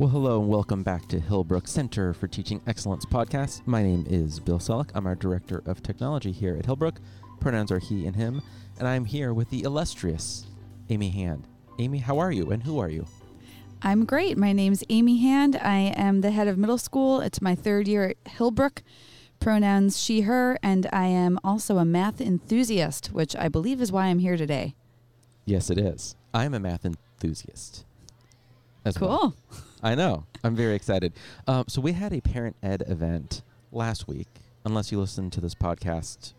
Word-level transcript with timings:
Well, 0.00 0.08
hello 0.08 0.40
and 0.40 0.48
welcome 0.48 0.82
back 0.82 1.08
to 1.08 1.20
Hillbrook 1.20 1.68
Center 1.68 2.14
for 2.14 2.26
Teaching 2.26 2.62
Excellence 2.66 3.04
podcast. 3.04 3.66
My 3.66 3.82
name 3.82 4.06
is 4.08 4.40
Bill 4.40 4.58
Selleck. 4.58 4.88
I'm 4.94 5.06
our 5.06 5.14
Director 5.14 5.62
of 5.66 5.82
Technology 5.82 6.32
here 6.32 6.56
at 6.56 6.64
Hillbrook. 6.64 6.96
Pronouns 7.38 7.70
are 7.70 7.80
he 7.80 8.06
and 8.06 8.16
him, 8.16 8.40
and 8.78 8.88
I'm 8.88 9.04
here 9.04 9.34
with 9.34 9.50
the 9.50 9.62
illustrious 9.62 10.46
Amy 10.88 11.10
Hand. 11.10 11.46
Amy, 11.78 11.98
how 11.98 12.18
are 12.18 12.32
you 12.32 12.50
and 12.50 12.62
who 12.62 12.78
are 12.78 12.88
you? 12.88 13.04
I'm 13.82 14.06
great. 14.06 14.38
My 14.38 14.54
name's 14.54 14.82
Amy 14.88 15.18
Hand. 15.18 15.56
I 15.56 15.92
am 15.94 16.22
the 16.22 16.30
head 16.30 16.48
of 16.48 16.56
middle 16.56 16.78
school. 16.78 17.20
It's 17.20 17.42
my 17.42 17.54
third 17.54 17.86
year 17.86 18.08
at 18.08 18.24
Hillbrook. 18.24 18.80
Pronouns 19.38 20.02
she, 20.02 20.22
her, 20.22 20.58
and 20.62 20.88
I 20.94 21.08
am 21.08 21.38
also 21.44 21.76
a 21.76 21.84
math 21.84 22.22
enthusiast, 22.22 23.08
which 23.08 23.36
I 23.36 23.48
believe 23.48 23.82
is 23.82 23.92
why 23.92 24.06
I'm 24.06 24.20
here 24.20 24.38
today. 24.38 24.76
Yes, 25.44 25.68
it 25.68 25.76
is. 25.76 26.16
I'm 26.32 26.54
a 26.54 26.58
math 26.58 26.86
enthusiast. 26.86 27.84
As 28.84 28.96
Cool. 28.96 29.08
well. 29.08 29.34
I 29.82 29.94
know. 29.94 30.24
I'm 30.44 30.54
very 30.56 30.74
excited. 30.74 31.12
Um, 31.46 31.64
so 31.68 31.80
we 31.80 31.92
had 31.92 32.12
a 32.12 32.20
parent 32.20 32.56
ed 32.62 32.82
event 32.86 33.42
last 33.72 34.08
week, 34.08 34.28
unless 34.64 34.90
you 34.92 34.98
listen 35.00 35.30
to 35.30 35.40
this 35.40 35.54
podcast 35.54 36.32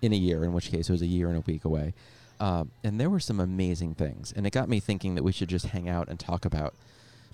in 0.00 0.12
a 0.12 0.16
year, 0.16 0.44
in 0.44 0.52
which 0.52 0.70
case 0.70 0.88
it 0.88 0.92
was 0.92 1.02
a 1.02 1.06
year 1.06 1.28
and 1.28 1.36
a 1.36 1.40
week 1.40 1.64
away. 1.64 1.94
Um, 2.40 2.70
and 2.82 3.00
there 3.00 3.08
were 3.10 3.20
some 3.20 3.38
amazing 3.40 3.94
things, 3.94 4.32
and 4.34 4.46
it 4.46 4.52
got 4.52 4.68
me 4.68 4.80
thinking 4.80 5.14
that 5.14 5.22
we 5.22 5.30
should 5.32 5.48
just 5.48 5.66
hang 5.66 5.88
out 5.88 6.08
and 6.08 6.18
talk 6.18 6.44
about 6.44 6.74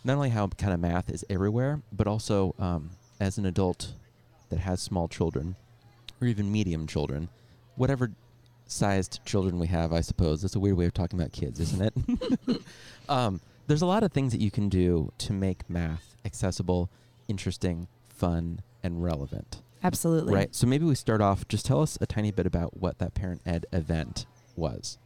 not 0.05 0.15
only 0.17 0.29
how 0.31 0.47
kind 0.49 0.73
of 0.75 0.81
math 0.81 1.11
is 1.11 1.25
everywhere, 1.31 1.81
but 1.93 2.07
also 2.07 2.55
um, 2.59 2.91
as 3.21 3.39
an 3.39 3.47
adult 3.47 3.93
that 4.51 4.59
has 4.61 4.81
small 4.83 5.09
children, 5.09 5.57
or 6.21 6.27
even 6.27 6.53
medium 6.53 6.87
children, 6.87 7.29
whatever 7.77 8.11
sized 8.67 9.21
children 9.25 9.59
we 9.59 9.67
have, 9.69 9.93
I 9.95 10.03
suppose. 10.03 10.43
That's 10.43 10.57
a 10.57 10.61
weird 10.61 10.77
way 10.77 10.85
of 10.85 10.93
talking 10.93 11.19
about 11.19 11.33
kids, 11.33 11.59
isn't 11.61 11.83
it? 12.47 12.63
um, 13.09 13.41
there's 13.69 13.83
a 13.83 13.87
lot 13.87 14.03
of 14.03 14.13
things 14.13 14.33
that 14.33 14.41
you 14.41 14.51
can 14.51 14.69
do 14.69 15.13
to 15.19 15.33
make 15.33 15.69
math 15.71 16.17
accessible, 16.25 16.91
interesting, 17.29 17.87
fun, 18.09 18.61
and 18.83 19.05
relevant. 19.05 19.63
Absolutely. 19.85 20.35
Right. 20.35 20.55
So 20.55 20.67
maybe 20.67 20.85
we 20.85 20.95
start 20.97 21.21
off. 21.21 21.47
Just 21.47 21.65
tell 21.67 21.81
us 21.81 21.97
a 22.01 22.07
tiny 22.07 22.33
bit 22.33 22.47
about 22.47 22.77
what 22.77 22.99
that 22.99 23.15
parent 23.15 23.43
ed 23.47 23.67
event 23.73 24.27
was. 24.57 24.99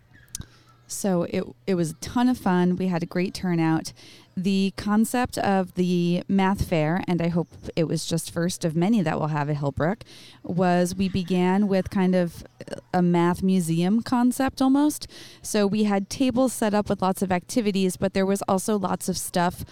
So 0.93 1.23
it 1.25 1.45
it 1.67 1.75
was 1.75 1.91
a 1.93 1.95
ton 1.95 2.29
of 2.29 2.39
fun. 2.39 2.77
We 2.77 2.89
had 2.89 3.03
a 3.03 3.07
great 3.07 3.35
turnout. 3.35 3.93
The 4.35 4.73
concept 4.79 5.37
of 5.37 5.75
the 5.75 6.23
math 6.27 6.67
fair, 6.67 7.05
and 7.07 7.21
I 7.21 7.29
hope 7.29 7.49
it 7.77 7.85
was 7.85 8.07
just 8.07 8.31
first 8.31 8.65
of 8.65 8.75
many 8.75 9.03
that 9.03 9.19
we'll 9.19 9.29
have 9.29 9.51
at 9.51 9.57
Hillbrook, 9.57 10.03
was 10.43 10.95
we 10.95 11.11
began 11.11 11.69
with 11.69 11.91
kind 11.91 12.15
of 12.15 12.43
a 12.95 13.03
math 13.03 13.43
museum 13.43 14.03
concept 14.03 14.63
almost. 14.63 15.07
So 15.43 15.67
we 15.67 15.85
had 15.85 16.09
tables 16.09 16.55
set 16.55 16.73
up 16.73 16.89
with 16.89 17.03
lots 17.03 17.21
of 17.21 17.31
activities, 17.31 17.99
but 17.99 18.15
there 18.15 18.25
was 18.25 18.41
also 18.49 18.79
lots 18.79 19.07
of 19.11 19.19
stuff 19.19 19.67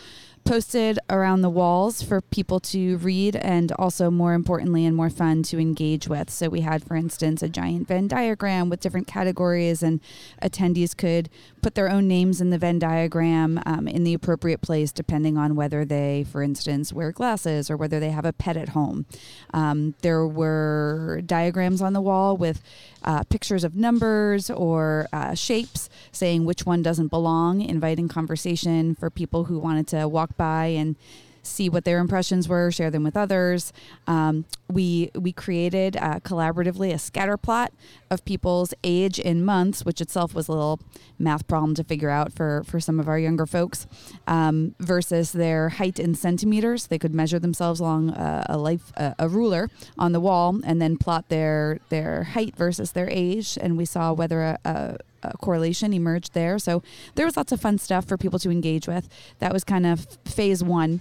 posted 0.44 0.98
around 1.08 1.42
the 1.42 1.50
walls 1.50 2.02
for 2.02 2.20
people 2.20 2.60
to 2.60 2.96
read 2.98 3.36
and 3.36 3.72
also 3.72 4.10
more 4.10 4.34
importantly 4.34 4.84
and 4.84 4.97
more 4.97 5.10
fun 5.10 5.42
to 5.44 5.58
engage 5.58 6.08
with. 6.08 6.30
So 6.30 6.48
we 6.48 6.60
had 6.60 6.84
for 6.84 6.97
instance 6.97 7.42
a 7.42 7.48
giant 7.48 7.88
Venn 7.88 8.08
diagram 8.08 8.69
with 8.69 8.80
different 8.80 9.06
categories 9.06 9.82
and 9.82 10.00
attendees 10.42 10.97
could 10.97 11.28
put 11.62 11.75
their 11.75 11.91
own 11.91 12.08
names 12.08 12.41
in 12.41 12.50
the 12.50 12.58
Venn 12.58 12.78
diagram 12.78 13.61
um, 13.66 13.86
in 13.86 14.05
the 14.05 14.14
appropriate 14.14 14.61
place 14.61 14.92
depending 14.92 15.36
on 15.36 15.55
whether 15.55 15.84
they 15.84 16.25
for 16.30 16.42
instance 16.42 16.92
wear 16.92 17.12
glasses 17.12 17.70
or 17.70 17.77
whether 17.77 18.00
they 18.00 18.11
have 18.11 18.25
a 18.25 18.33
pet 18.33 18.56
at 18.56 18.70
home. 18.70 19.06
Um, 19.53 19.94
there 20.03 20.27
were 20.27 21.22
diagrams 21.25 21.83
on 21.83 21.92
the 21.92 22.00
wall 22.00 22.36
with 22.36 22.62
uh, 23.03 23.25
pictures 23.25 23.64
of 23.64 23.75
numbers 23.75 24.50
or 24.50 25.08
uh, 25.12 25.34
shapes 25.34 25.88
saying 26.12 26.44
which 26.44 26.66
one 26.66 26.83
doesn't 26.83 27.08
belong, 27.08 27.61
inviting 27.61 28.08
conversation 28.08 28.94
for 28.94 29.11
people 29.11 29.44
who 29.44 29.58
wanted 29.58 29.86
to 29.88 30.08
walk 30.08 30.36
by 30.36 30.66
and 30.66 30.97
see 31.42 31.69
what 31.69 31.84
their 31.84 31.98
impressions 31.98 32.48
were, 32.48 32.70
share 32.70 32.91
them 32.91 33.02
with 33.02 33.16
others. 33.16 33.72
Um, 34.06 34.44
we 34.69 35.10
we 35.14 35.33
created 35.33 35.97
uh, 35.97 36.20
collaboratively 36.20 36.92
a 36.92 36.98
scatter 36.98 37.37
plot 37.37 37.72
of 38.10 38.25
people's 38.25 38.72
age 38.82 39.19
in 39.19 39.44
months, 39.44 39.84
which 39.84 40.00
itself 40.00 40.34
was 40.34 40.48
a 40.48 40.53
little 40.53 40.81
math 41.19 41.47
problem 41.47 41.75
to 41.75 41.84
figure 41.84 42.10
out 42.10 42.32
for 42.32 42.62
for 42.65 42.81
some 42.81 43.00
of 43.00 43.09
our 43.09 43.19
younger 43.19 43.47
folks, 43.47 43.87
um, 44.26 44.75
versus 44.78 45.32
their 45.32 45.70
height 45.70 45.98
in 45.98 46.15
centimeters. 46.15 46.87
They 46.87 46.98
could 46.98 47.15
measure 47.15 47.38
themselves 47.38 47.81
along 47.81 48.10
a, 48.10 48.47
a 48.48 48.59
life 48.59 48.92
a, 48.97 49.15
a 49.19 49.28
ruler 49.28 49.69
on 49.98 50.12
the 50.12 50.20
wall 50.20 50.59
and 50.65 50.81
then 50.81 50.97
plot 50.97 51.28
their 51.28 51.81
their 51.88 52.25
height 52.25 52.56
versus 52.56 52.92
their 52.92 53.09
age, 53.10 53.59
and 53.60 53.76
we 53.76 53.84
saw 53.84 54.12
whether 54.12 54.42
a, 54.42 54.59
a 54.65 54.97
a 55.22 55.36
correlation 55.38 55.92
emerged 55.92 56.34
there. 56.34 56.58
So 56.58 56.82
there 57.14 57.26
was 57.26 57.36
lots 57.36 57.53
of 57.53 57.60
fun 57.60 57.78
stuff 57.78 58.06
for 58.06 58.16
people 58.16 58.38
to 58.41 58.50
engage 58.50 58.86
with. 58.86 59.08
That 59.38 59.53
was 59.53 59.64
kind 59.64 59.86
of 59.86 60.06
phase 60.25 60.62
one. 60.62 61.00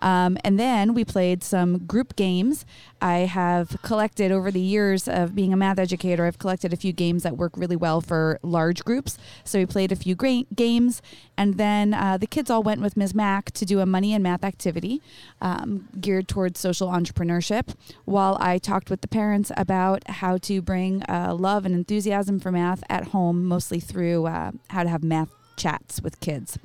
Um, 0.00 0.38
and 0.44 0.58
then 0.58 0.94
we 0.94 1.04
played 1.04 1.42
some 1.42 1.86
group 1.86 2.16
games. 2.16 2.64
I 3.00 3.18
have 3.18 3.80
collected 3.82 4.32
over 4.32 4.50
the 4.50 4.60
years 4.60 5.08
of 5.08 5.34
being 5.34 5.52
a 5.52 5.56
math 5.56 5.78
educator, 5.78 6.24
I've 6.24 6.38
collected 6.38 6.72
a 6.72 6.76
few 6.76 6.92
games 6.92 7.22
that 7.22 7.36
work 7.36 7.52
really 7.56 7.76
well 7.76 8.00
for 8.00 8.38
large 8.42 8.84
groups. 8.84 9.18
So 9.44 9.58
we 9.58 9.66
played 9.66 9.92
a 9.92 9.96
few 9.96 10.14
great 10.14 10.54
games. 10.56 11.02
And 11.36 11.56
then 11.56 11.94
uh, 11.94 12.18
the 12.18 12.26
kids 12.26 12.50
all 12.50 12.62
went 12.62 12.80
with 12.80 12.96
Ms. 12.96 13.14
Mack 13.14 13.52
to 13.52 13.64
do 13.64 13.80
a 13.80 13.86
money 13.86 14.12
and 14.12 14.22
math 14.22 14.44
activity 14.44 15.00
um, 15.40 15.88
geared 16.00 16.28
towards 16.28 16.58
social 16.58 16.88
entrepreneurship, 16.88 17.74
while 18.04 18.36
I 18.40 18.58
talked 18.58 18.90
with 18.90 19.00
the 19.00 19.08
parents 19.08 19.52
about 19.56 20.08
how 20.08 20.38
to 20.38 20.60
bring 20.60 21.02
uh, 21.08 21.34
love 21.38 21.64
and 21.64 21.74
enthusiasm 21.74 22.40
for 22.40 22.50
math 22.50 22.82
at 22.88 23.08
home, 23.08 23.44
mostly 23.44 23.80
through 23.80 24.26
uh, 24.26 24.52
how 24.70 24.82
to 24.82 24.88
have 24.88 25.04
math 25.04 25.30
chats 25.56 26.00
with 26.02 26.20
kids. 26.20 26.58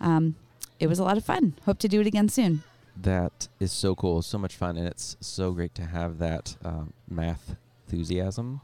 Um, 0.00 0.36
it 0.78 0.86
was 0.86 0.98
a 0.98 1.04
lot 1.04 1.16
of 1.16 1.24
fun. 1.24 1.54
Hope 1.66 1.78
to 1.80 1.88
do 1.88 2.00
it 2.00 2.06
again 2.06 2.28
soon. 2.28 2.62
That 3.02 3.48
is 3.58 3.72
so 3.72 3.94
cool, 3.94 4.22
so 4.22 4.36
much 4.38 4.56
fun, 4.56 4.76
and 4.76 4.86
it's 4.86 5.16
so 5.20 5.52
great 5.52 5.74
to 5.76 5.84
have 5.86 6.18
that 6.18 6.56
um, 6.64 6.92
math 7.08 7.56
enthusiasm. 7.86 8.60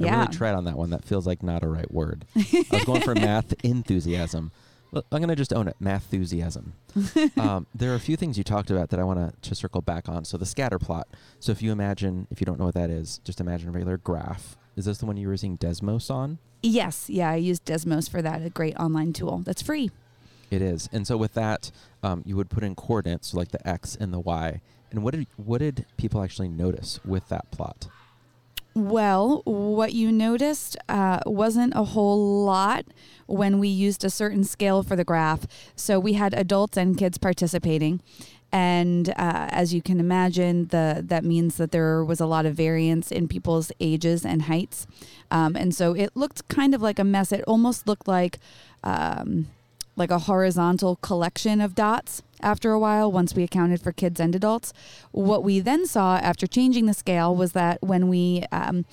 I 0.00 0.04
Yeah. 0.04 0.20
really 0.20 0.32
tried 0.36 0.54
on 0.54 0.64
that 0.64 0.76
one. 0.76 0.90
That 0.90 1.04
feels 1.04 1.26
like 1.26 1.42
not 1.42 1.62
a 1.62 1.68
right 1.68 1.90
word. 1.92 2.24
I 2.36 2.64
was 2.70 2.84
going 2.84 3.02
for 3.02 3.14
math 3.16 3.52
enthusiasm. 3.64 4.52
Look, 4.90 5.04
I'm 5.12 5.18
going 5.18 5.28
to 5.28 5.36
just 5.36 5.52
own 5.52 5.68
it. 5.68 5.76
Math 5.80 6.12
enthusiasm. 6.12 6.72
um, 7.36 7.66
there 7.74 7.92
are 7.92 7.96
a 7.96 8.00
few 8.00 8.16
things 8.16 8.38
you 8.38 8.44
talked 8.44 8.70
about 8.70 8.88
that 8.90 8.98
I 9.00 9.04
want 9.04 9.42
to 9.42 9.54
circle 9.54 9.82
back 9.82 10.08
on. 10.08 10.24
So 10.24 10.38
the 10.38 10.46
scatter 10.46 10.78
plot. 10.78 11.08
So 11.40 11.52
if 11.52 11.60
you 11.62 11.72
imagine, 11.72 12.26
if 12.30 12.40
you 12.40 12.46
don't 12.46 12.58
know 12.58 12.64
what 12.66 12.74
that 12.74 12.88
is, 12.90 13.18
just 13.24 13.40
imagine 13.40 13.68
a 13.68 13.72
regular 13.72 13.98
graph. 13.98 14.56
Is 14.76 14.86
this 14.86 14.98
the 14.98 15.06
one 15.06 15.16
you 15.16 15.26
were 15.26 15.34
using 15.34 15.58
Desmos 15.58 16.10
on? 16.10 16.38
Yes, 16.62 17.10
yeah, 17.10 17.30
I 17.30 17.36
used 17.36 17.64
Desmos 17.66 18.08
for 18.10 18.22
that, 18.22 18.42
a 18.42 18.50
great 18.50 18.76
online 18.78 19.12
tool 19.12 19.38
that's 19.44 19.62
free. 19.62 19.90
It 20.50 20.62
is. 20.62 20.88
And 20.92 21.06
so 21.06 21.16
with 21.16 21.34
that, 21.34 21.70
um, 22.02 22.22
you 22.24 22.36
would 22.36 22.48
put 22.50 22.64
in 22.64 22.74
coordinates, 22.74 23.34
like 23.34 23.50
the 23.50 23.66
x 23.68 23.96
and 23.98 24.12
the 24.12 24.20
y. 24.20 24.60
And 24.90 25.02
what 25.02 25.14
did 25.14 25.26
what 25.36 25.58
did 25.58 25.84
people 25.96 26.22
actually 26.22 26.48
notice 26.48 27.00
with 27.04 27.28
that 27.28 27.50
plot? 27.50 27.88
Well, 28.74 29.42
what 29.44 29.92
you 29.92 30.12
noticed 30.12 30.76
uh, 30.88 31.20
wasn't 31.26 31.74
a 31.74 31.82
whole 31.82 32.44
lot 32.44 32.84
when 33.26 33.58
we 33.58 33.68
used 33.68 34.04
a 34.04 34.10
certain 34.10 34.44
scale 34.44 34.82
for 34.82 34.94
the 34.94 35.04
graph. 35.04 35.46
So 35.74 35.98
we 35.98 36.12
had 36.12 36.32
adults 36.32 36.76
and 36.76 36.96
kids 36.96 37.18
participating. 37.18 38.00
And 38.50 39.10
uh, 39.10 39.48
as 39.50 39.74
you 39.74 39.82
can 39.82 40.00
imagine, 40.00 40.66
the 40.68 41.02
that 41.04 41.24
means 41.24 41.56
that 41.56 41.70
there 41.70 42.02
was 42.04 42.20
a 42.20 42.26
lot 42.26 42.46
of 42.46 42.54
variance 42.54 43.10
in 43.10 43.28
people's 43.28 43.70
ages 43.80 44.24
and 44.24 44.42
heights. 44.42 44.86
Um, 45.30 45.54
and 45.56 45.74
so 45.74 45.92
it 45.94 46.10
looked 46.14 46.48
kind 46.48 46.74
of 46.74 46.80
like 46.80 46.98
a 46.98 47.04
mess. 47.04 47.32
It 47.32 47.44
almost 47.46 47.86
looked 47.86 48.08
like 48.08 48.38
um, 48.84 49.48
like 49.98 50.10
a 50.10 50.20
horizontal 50.20 50.96
collection 50.96 51.60
of 51.60 51.74
dots 51.74 52.22
after 52.40 52.72
a 52.72 52.78
while 52.78 53.10
once 53.10 53.34
we 53.34 53.42
accounted 53.42 53.80
for 53.82 53.92
kids 53.92 54.20
and 54.20 54.34
adults. 54.34 54.72
What 55.10 55.42
we 55.42 55.60
then 55.60 55.86
saw 55.86 56.16
after 56.16 56.46
changing 56.46 56.86
the 56.86 56.94
scale 56.94 57.34
was 57.34 57.52
that 57.52 57.82
when 57.82 58.08
we 58.08 58.44
um, 58.52 58.84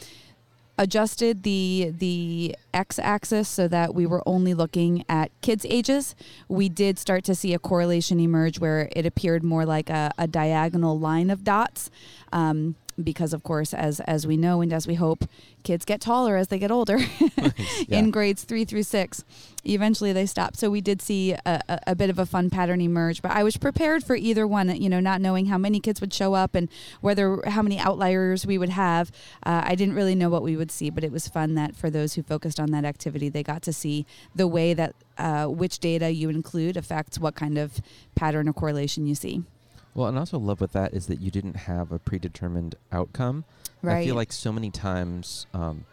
adjusted 0.77 1.43
the 1.43 1.93
the 1.97 2.55
x-axis 2.73 3.47
so 3.47 3.67
that 3.67 3.95
we 3.95 4.05
were 4.05 4.21
only 4.25 4.53
looking 4.53 5.05
at 5.07 5.31
kids 5.41 5.65
ages 5.69 6.15
we 6.49 6.67
did 6.67 6.99
start 6.99 7.23
to 7.23 7.33
see 7.33 7.53
a 7.53 7.59
correlation 7.59 8.19
emerge 8.19 8.59
where 8.59 8.89
it 8.93 9.05
appeared 9.05 9.43
more 9.43 9.65
like 9.65 9.89
a, 9.89 10.11
a 10.17 10.27
diagonal 10.27 10.99
line 10.99 11.29
of 11.29 11.43
dots. 11.43 11.89
Um, 12.33 12.75
because 13.03 13.33
of 13.33 13.43
course 13.43 13.73
as 13.73 13.99
as 14.01 14.25
we 14.25 14.37
know 14.37 14.61
and 14.61 14.71
as 14.71 14.87
we 14.87 14.95
hope 14.95 15.25
kids 15.63 15.83
get 15.83 15.99
taller 15.99 16.37
as 16.37 16.47
they 16.47 16.57
get 16.59 16.71
older 16.71 16.97
Yeah. 17.87 17.99
in 17.99 18.11
grades 18.11 18.43
three 18.43 18.65
through 18.65 18.83
six. 18.83 19.23
Eventually 19.65 20.13
they 20.13 20.25
stop. 20.27 20.55
So 20.55 20.69
we 20.69 20.79
did 20.79 21.01
see 21.01 21.31
a, 21.33 21.39
a, 21.67 21.79
a 21.87 21.95
bit 21.95 22.09
of 22.09 22.19
a 22.19 22.25
fun 22.25 22.49
pattern 22.49 22.79
emerge 22.81 23.21
but 23.21 23.31
i 23.31 23.43
was 23.43 23.57
prepared 23.57 24.03
for 24.03 24.15
either 24.15 24.45
one 24.47 24.69
you 24.81 24.89
know 24.89 24.99
not 24.99 25.19
knowing 25.21 25.47
how 25.47 25.57
many 25.57 25.79
kids 25.79 25.99
would 26.01 26.13
show 26.13 26.33
up 26.35 26.55
and 26.55 26.69
whether 27.01 27.41
how 27.47 27.61
many 27.61 27.77
outliers 27.79 28.45
we 28.45 28.57
would 28.57 28.69
have. 28.69 29.11
Uh, 29.45 29.61
i 29.65 29.75
didn't 29.75 29.95
really 29.95 30.15
know 30.15 30.29
what 30.29 30.43
we 30.43 30.55
would 30.55 30.71
see 30.71 30.89
but 30.89 31.03
it 31.03 31.11
was 31.11 31.27
fun 31.27 31.55
that 31.55 31.75
for 31.75 31.89
those 31.89 32.13
who 32.13 32.23
focused 32.23 32.59
on 32.59 32.71
that 32.71 32.85
activity 32.85 33.27
they 33.29 33.43
got 33.43 33.61
to 33.61 33.73
see 33.73 34.05
the 34.35 34.47
way 34.47 34.73
that 34.73 34.93
uh, 35.17 35.45
which 35.47 35.79
data 35.79 36.11
you 36.11 36.29
include 36.29 36.77
affects 36.77 37.17
what 37.19 37.35
kind 37.35 37.57
of 37.57 37.81
pattern 38.15 38.47
or 38.47 38.53
correlation 38.53 39.05
you 39.07 39.15
see 39.15 39.43
Well, 39.95 40.07
and 40.07 40.19
also 40.19 40.37
love 40.37 40.59
with 40.61 40.73
that 40.73 40.93
is 40.93 41.07
that 41.07 41.21
you 41.21 41.31
didn't 41.31 41.55
have 41.55 41.91
a 41.91 41.97
predetermined 41.99 42.75
outcome. 42.91 43.45
I 43.83 44.03
feel 44.03 44.15
like 44.15 44.31
so 44.33 44.51
many 44.51 44.69
times, 44.69 45.47
um, 45.53 45.85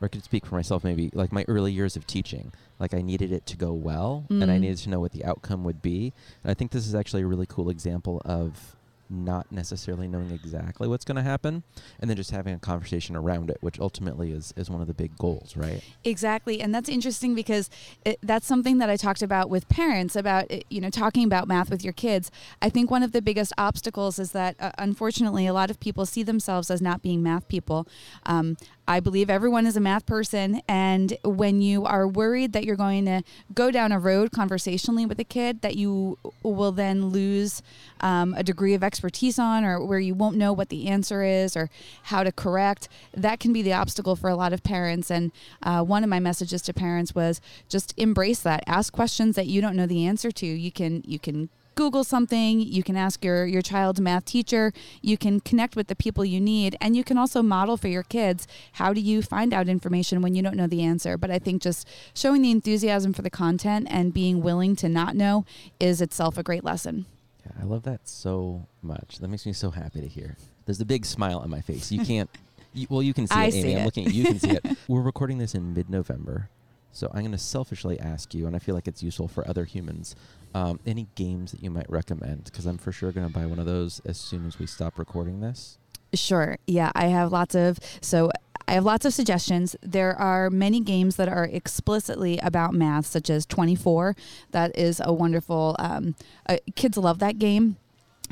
or 0.00 0.06
I 0.06 0.08
could 0.08 0.24
speak 0.24 0.46
for 0.46 0.54
myself 0.54 0.82
maybe, 0.82 1.10
like 1.12 1.30
my 1.30 1.44
early 1.46 1.70
years 1.72 1.94
of 1.94 2.06
teaching, 2.06 2.52
like 2.78 2.94
I 2.94 3.02
needed 3.02 3.32
it 3.32 3.44
to 3.46 3.56
go 3.58 3.72
well 3.72 4.24
and 4.30 4.44
I 4.50 4.56
Mm. 4.56 4.60
needed 4.62 4.78
to 4.78 4.88
know 4.88 5.00
what 5.00 5.12
the 5.12 5.24
outcome 5.24 5.62
would 5.64 5.82
be. 5.82 6.12
And 6.42 6.50
I 6.50 6.54
think 6.54 6.70
this 6.70 6.86
is 6.86 6.94
actually 6.94 7.22
a 7.22 7.26
really 7.26 7.46
cool 7.46 7.68
example 7.68 8.22
of 8.24 8.76
not 9.10 9.50
necessarily 9.50 10.06
knowing 10.06 10.30
exactly 10.30 10.88
what's 10.88 11.04
going 11.04 11.16
to 11.16 11.22
happen 11.22 11.62
and 11.98 12.08
then 12.08 12.16
just 12.16 12.30
having 12.30 12.54
a 12.54 12.58
conversation 12.58 13.16
around 13.16 13.50
it, 13.50 13.58
which 13.60 13.80
ultimately 13.80 14.30
is, 14.30 14.54
is 14.56 14.70
one 14.70 14.80
of 14.80 14.86
the 14.86 14.94
big 14.94 15.16
goals, 15.18 15.56
right? 15.56 15.82
Exactly, 16.04 16.60
and 16.60 16.74
that's 16.74 16.88
interesting 16.88 17.34
because 17.34 17.68
it, 18.04 18.18
that's 18.22 18.46
something 18.46 18.78
that 18.78 18.88
I 18.88 18.96
talked 18.96 19.22
about 19.22 19.50
with 19.50 19.68
parents 19.68 20.16
about 20.16 20.50
uh, 20.50 20.60
you 20.68 20.80
know 20.80 20.90
talking 20.90 21.24
about 21.24 21.48
math 21.48 21.70
with 21.70 21.82
your 21.82 21.92
kids. 21.92 22.30
I 22.62 22.68
think 22.68 22.90
one 22.90 23.02
of 23.02 23.12
the 23.12 23.22
biggest 23.22 23.52
obstacles 23.58 24.18
is 24.18 24.32
that 24.32 24.56
uh, 24.60 24.70
unfortunately 24.78 25.46
a 25.46 25.52
lot 25.52 25.70
of 25.70 25.80
people 25.80 26.06
see 26.06 26.22
themselves 26.22 26.70
as 26.70 26.80
not 26.80 27.02
being 27.02 27.22
math 27.22 27.48
people. 27.48 27.86
Um, 28.26 28.56
I 28.90 28.98
believe 28.98 29.30
everyone 29.30 29.68
is 29.68 29.76
a 29.76 29.80
math 29.80 30.04
person, 30.04 30.62
and 30.66 31.16
when 31.24 31.62
you 31.62 31.84
are 31.84 32.08
worried 32.08 32.52
that 32.54 32.64
you're 32.64 32.74
going 32.74 33.04
to 33.04 33.22
go 33.54 33.70
down 33.70 33.92
a 33.92 34.00
road 34.00 34.32
conversationally 34.32 35.06
with 35.06 35.20
a 35.20 35.24
kid 35.24 35.60
that 35.60 35.76
you 35.76 36.18
will 36.42 36.72
then 36.72 37.10
lose 37.10 37.62
um, 38.00 38.34
a 38.36 38.42
degree 38.42 38.74
of 38.74 38.82
expertise 38.82 39.38
on, 39.38 39.64
or 39.64 39.86
where 39.86 40.00
you 40.00 40.12
won't 40.12 40.36
know 40.36 40.52
what 40.52 40.70
the 40.70 40.88
answer 40.88 41.22
is 41.22 41.56
or 41.56 41.70
how 42.02 42.24
to 42.24 42.32
correct, 42.32 42.88
that 43.14 43.38
can 43.38 43.52
be 43.52 43.62
the 43.62 43.72
obstacle 43.72 44.16
for 44.16 44.28
a 44.28 44.34
lot 44.34 44.52
of 44.52 44.64
parents. 44.64 45.08
And 45.08 45.30
uh, 45.62 45.84
one 45.84 46.02
of 46.02 46.10
my 46.10 46.18
messages 46.18 46.60
to 46.62 46.74
parents 46.74 47.14
was 47.14 47.40
just 47.68 47.94
embrace 47.96 48.40
that. 48.40 48.64
Ask 48.66 48.92
questions 48.92 49.36
that 49.36 49.46
you 49.46 49.60
don't 49.60 49.76
know 49.76 49.86
the 49.86 50.04
answer 50.04 50.32
to. 50.32 50.46
You 50.46 50.72
can 50.72 51.04
you 51.06 51.20
can 51.20 51.48
Google 51.80 52.04
something, 52.04 52.60
you 52.60 52.82
can 52.82 52.94
ask 52.94 53.24
your, 53.24 53.46
your 53.46 53.62
child's 53.62 54.02
math 54.02 54.26
teacher, 54.26 54.70
you 55.00 55.16
can 55.16 55.40
connect 55.40 55.76
with 55.76 55.86
the 55.86 55.96
people 55.96 56.26
you 56.26 56.38
need, 56.38 56.76
and 56.78 56.94
you 56.94 57.02
can 57.02 57.16
also 57.16 57.40
model 57.40 57.78
for 57.78 57.88
your 57.88 58.02
kids 58.02 58.46
how 58.72 58.92
do 58.92 59.00
you 59.00 59.22
find 59.22 59.54
out 59.54 59.66
information 59.66 60.20
when 60.20 60.34
you 60.34 60.42
don't 60.42 60.56
know 60.56 60.66
the 60.66 60.82
answer. 60.82 61.16
But 61.16 61.30
I 61.30 61.38
think 61.38 61.62
just 61.62 61.88
showing 62.12 62.42
the 62.42 62.50
enthusiasm 62.50 63.14
for 63.14 63.22
the 63.22 63.30
content 63.30 63.88
and 63.90 64.12
being 64.12 64.42
willing 64.42 64.76
to 64.76 64.90
not 64.90 65.16
know 65.16 65.46
is 65.80 66.02
itself 66.02 66.36
a 66.36 66.42
great 66.42 66.64
lesson. 66.64 67.06
Yeah, 67.46 67.52
I 67.62 67.64
love 67.64 67.84
that 67.84 68.06
so 68.06 68.66
much. 68.82 69.18
That 69.20 69.28
makes 69.28 69.46
me 69.46 69.54
so 69.54 69.70
happy 69.70 70.02
to 70.02 70.06
hear. 70.06 70.36
There's 70.66 70.82
a 70.82 70.84
big 70.84 71.06
smile 71.06 71.38
on 71.38 71.48
my 71.48 71.62
face. 71.62 71.90
You 71.90 72.04
can't, 72.04 72.28
you, 72.74 72.88
well, 72.90 73.02
you 73.02 73.14
can 73.14 73.26
see 73.26 73.34
I 73.34 73.46
it, 73.46 73.54
Amy. 73.54 73.62
see 73.62 73.76
I'm 73.78 73.84
looking 73.86 74.06
at 74.06 74.12
you, 74.12 74.24
you 74.24 74.28
can 74.28 74.38
see 74.38 74.50
it. 74.50 74.66
We're 74.86 75.00
recording 75.00 75.38
this 75.38 75.54
in 75.54 75.72
mid 75.72 75.88
November. 75.88 76.50
So 76.92 77.08
I'm 77.12 77.20
going 77.20 77.32
to 77.32 77.38
selfishly 77.38 77.98
ask 78.00 78.34
you, 78.34 78.46
and 78.46 78.56
I 78.56 78.58
feel 78.58 78.74
like 78.74 78.88
it's 78.88 79.02
useful 79.02 79.28
for 79.28 79.46
other 79.48 79.64
humans, 79.64 80.16
um, 80.54 80.80
any 80.86 81.06
games 81.14 81.52
that 81.52 81.62
you 81.62 81.70
might 81.70 81.88
recommend? 81.88 82.44
Because 82.44 82.66
I'm 82.66 82.78
for 82.78 82.92
sure 82.92 83.12
going 83.12 83.26
to 83.26 83.32
buy 83.32 83.46
one 83.46 83.58
of 83.58 83.66
those 83.66 84.00
as 84.04 84.18
soon 84.18 84.46
as 84.46 84.58
we 84.58 84.66
stop 84.66 84.98
recording 84.98 85.40
this. 85.40 85.78
Sure. 86.12 86.58
Yeah, 86.66 86.90
I 86.94 87.06
have 87.06 87.30
lots 87.30 87.54
of 87.54 87.78
so 88.00 88.30
I 88.66 88.74
have 88.74 88.84
lots 88.84 89.04
of 89.04 89.12
suggestions. 89.12 89.74
There 89.82 90.16
are 90.16 90.48
many 90.48 90.78
games 90.80 91.16
that 91.16 91.28
are 91.28 91.44
explicitly 91.44 92.38
about 92.38 92.72
math, 92.72 93.06
such 93.06 93.28
as 93.28 93.44
24. 93.46 94.14
That 94.52 94.76
is 94.78 95.00
a 95.04 95.12
wonderful. 95.12 95.74
Um, 95.78 96.14
uh, 96.48 96.58
kids 96.76 96.96
love 96.96 97.18
that 97.18 97.38
game. 97.38 97.78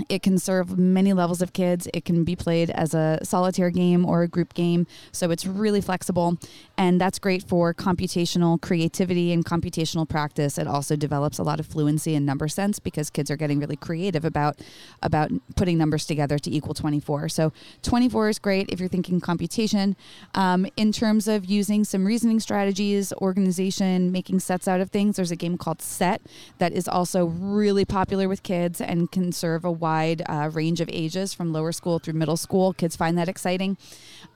It 0.09 0.23
can 0.23 0.39
serve 0.39 0.79
many 0.79 1.13
levels 1.13 1.43
of 1.43 1.53
kids. 1.53 1.89
It 1.93 2.05
can 2.05 2.25
be 2.25 2.37
played 2.37 2.71
as 2.71 2.95
a 2.95 3.19
solitaire 3.23 3.71
game 3.71 4.07
or 4.07 4.23
a 4.23 4.29
group 4.29 4.55
game. 4.55 4.87
So 5.13 5.31
it's 5.31 5.45
really 5.45 5.81
flexible. 5.81 6.39
And 6.77 7.01
that's 7.01 7.19
great 7.19 7.43
for 7.43 7.75
computational 7.75 8.61
creativity 8.61 9.33
and 9.33 9.45
computational 9.45 10.09
practice. 10.09 10.59
It 10.59 10.67
also 10.67 10.97
develops 10.97 11.39
a 11.39 11.43
lot 11.43 11.59
of 11.59 11.67
fluency 11.67 12.15
and 12.15 12.25
number 12.25 12.49
sense 12.49 12.79
because 12.79 13.11
kids 13.11 13.31
are 13.31 13.37
getting 13.37 13.59
really 13.59 13.77
creative 13.77 14.25
about, 14.25 14.61
about 15.03 15.31
putting 15.57 15.77
numbers 15.79 16.07
together 16.07 16.39
to 16.39 16.51
equal 16.51 16.75
24. 16.75 17.29
So 17.29 17.53
24 17.83 18.29
is 18.29 18.39
great 18.39 18.71
if 18.71 18.79
you're 18.79 18.89
thinking 18.89 19.21
computation. 19.21 19.97
Um, 20.35 20.67
in 20.77 20.93
terms 20.93 21.27
of 21.27 21.45
using 21.45 21.85
some 21.85 22.07
reasoning 22.07 22.41
strategies, 22.41 23.13
organization, 23.15 24.13
making 24.13 24.41
sets 24.41 24.69
out 24.69 24.81
of 24.81 24.91
things, 24.91 25.17
there's 25.17 25.33
a 25.33 25.37
game 25.37 25.59
called 25.59 25.83
Set 25.83 26.23
that 26.59 26.73
is 26.73 26.87
also 26.87 27.27
really 27.27 27.85
popular 27.85 28.29
with 28.29 28.43
kids 28.43 28.81
and 28.81 29.11
can 29.11 29.33
serve 29.33 29.65
a 29.65 29.73
wide 29.73 29.88
uh, 29.95 30.51
range 30.53 30.81
of 30.81 30.89
ages 30.93 31.35
from 31.35 31.53
lower 31.53 31.73
school 31.73 31.99
through 31.99 32.15
middle 32.15 32.37
school. 32.37 32.73
Kids 32.73 32.97
find 32.97 33.17
that 33.19 33.29
exciting. 33.29 33.77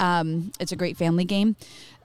Um, 0.00 0.52
it's 0.58 0.72
a 0.72 0.76
great 0.76 0.96
family 0.96 1.24
game. 1.24 1.56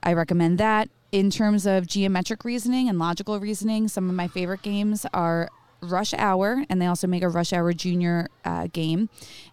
I 0.02 0.12
recommend 0.12 0.58
that. 0.58 0.88
In 1.10 1.30
terms 1.30 1.66
of 1.66 1.86
geometric 1.86 2.44
reasoning 2.44 2.88
and 2.88 2.98
logical 2.98 3.40
reasoning, 3.40 3.88
some 3.88 4.10
of 4.10 4.14
my 4.14 4.28
favorite 4.28 4.62
games 4.62 5.06
are 5.14 5.48
Rush 5.80 6.12
Hour, 6.14 6.64
and 6.68 6.82
they 6.82 6.86
also 6.86 7.06
make 7.06 7.22
a 7.22 7.28
Rush 7.28 7.52
Hour 7.52 7.72
Junior 7.72 8.28
uh, 8.44 8.66
game, 8.72 9.08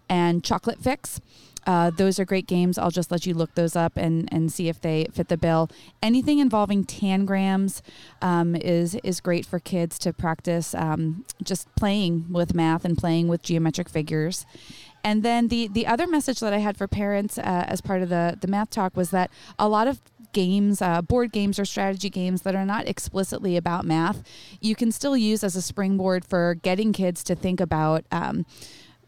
and 0.10 0.44
Chocolate 0.44 0.82
Fix. 0.82 1.22
Uh, 1.66 1.90
those 1.90 2.20
are 2.20 2.26
great 2.26 2.48
games. 2.48 2.78
I'll 2.78 2.92
just 2.92 3.12
let 3.12 3.26
you 3.26 3.34
look 3.34 3.56
those 3.56 3.76
up 3.76 3.98
and, 3.98 4.30
and 4.32 4.52
see 4.52 4.70
if 4.70 4.80
they 4.82 5.08
fit 5.12 5.30
the 5.30 5.38
bill. 5.38 5.70
Anything 6.02 6.40
involving 6.40 6.84
tangrams 6.84 7.82
um, 8.22 8.56
is 8.56 8.96
is 9.04 9.20
great 9.20 9.46
for 9.46 9.60
kids 9.60 9.98
to 10.00 10.14
practice 10.14 10.76
um, 10.76 11.26
just 11.44 11.68
playing 11.76 12.28
with 12.30 12.54
math 12.54 12.86
and 12.86 12.98
playing 12.98 13.28
with 13.28 13.42
geometric 13.42 13.90
figures. 13.90 14.46
And 15.04 15.22
then 15.24 15.50
the 15.50 15.68
the 15.68 15.88
other 15.88 16.08
message 16.08 16.40
that 16.40 16.54
I 16.54 16.58
had 16.58 16.78
for 16.78 16.88
parents 16.88 17.38
uh, 17.38 17.66
as 17.68 17.82
part 17.82 18.02
of 18.02 18.10
the 18.10 18.38
the 18.40 18.48
math 18.48 18.70
talk 18.70 18.96
was 18.96 19.12
that 19.12 19.32
a 19.58 19.68
lot 19.68 19.88
of 19.88 20.02
games, 20.36 20.82
uh, 20.82 21.02
board 21.02 21.32
games 21.32 21.58
or 21.58 21.64
strategy 21.64 22.10
games 22.10 22.42
that 22.42 22.56
are 22.56 22.66
not 22.66 22.88
explicitly 22.88 23.56
about 23.56 23.86
math, 23.86 24.22
you 24.60 24.76
can 24.76 24.92
still 24.92 25.16
use 25.16 25.46
as 25.46 25.56
a 25.56 25.62
springboard 25.62 26.26
for 26.26 26.56
getting 26.56 26.92
kids 26.92 27.24
to 27.24 27.36
think 27.36 27.62
about. 27.62 28.04
Um, 28.12 28.46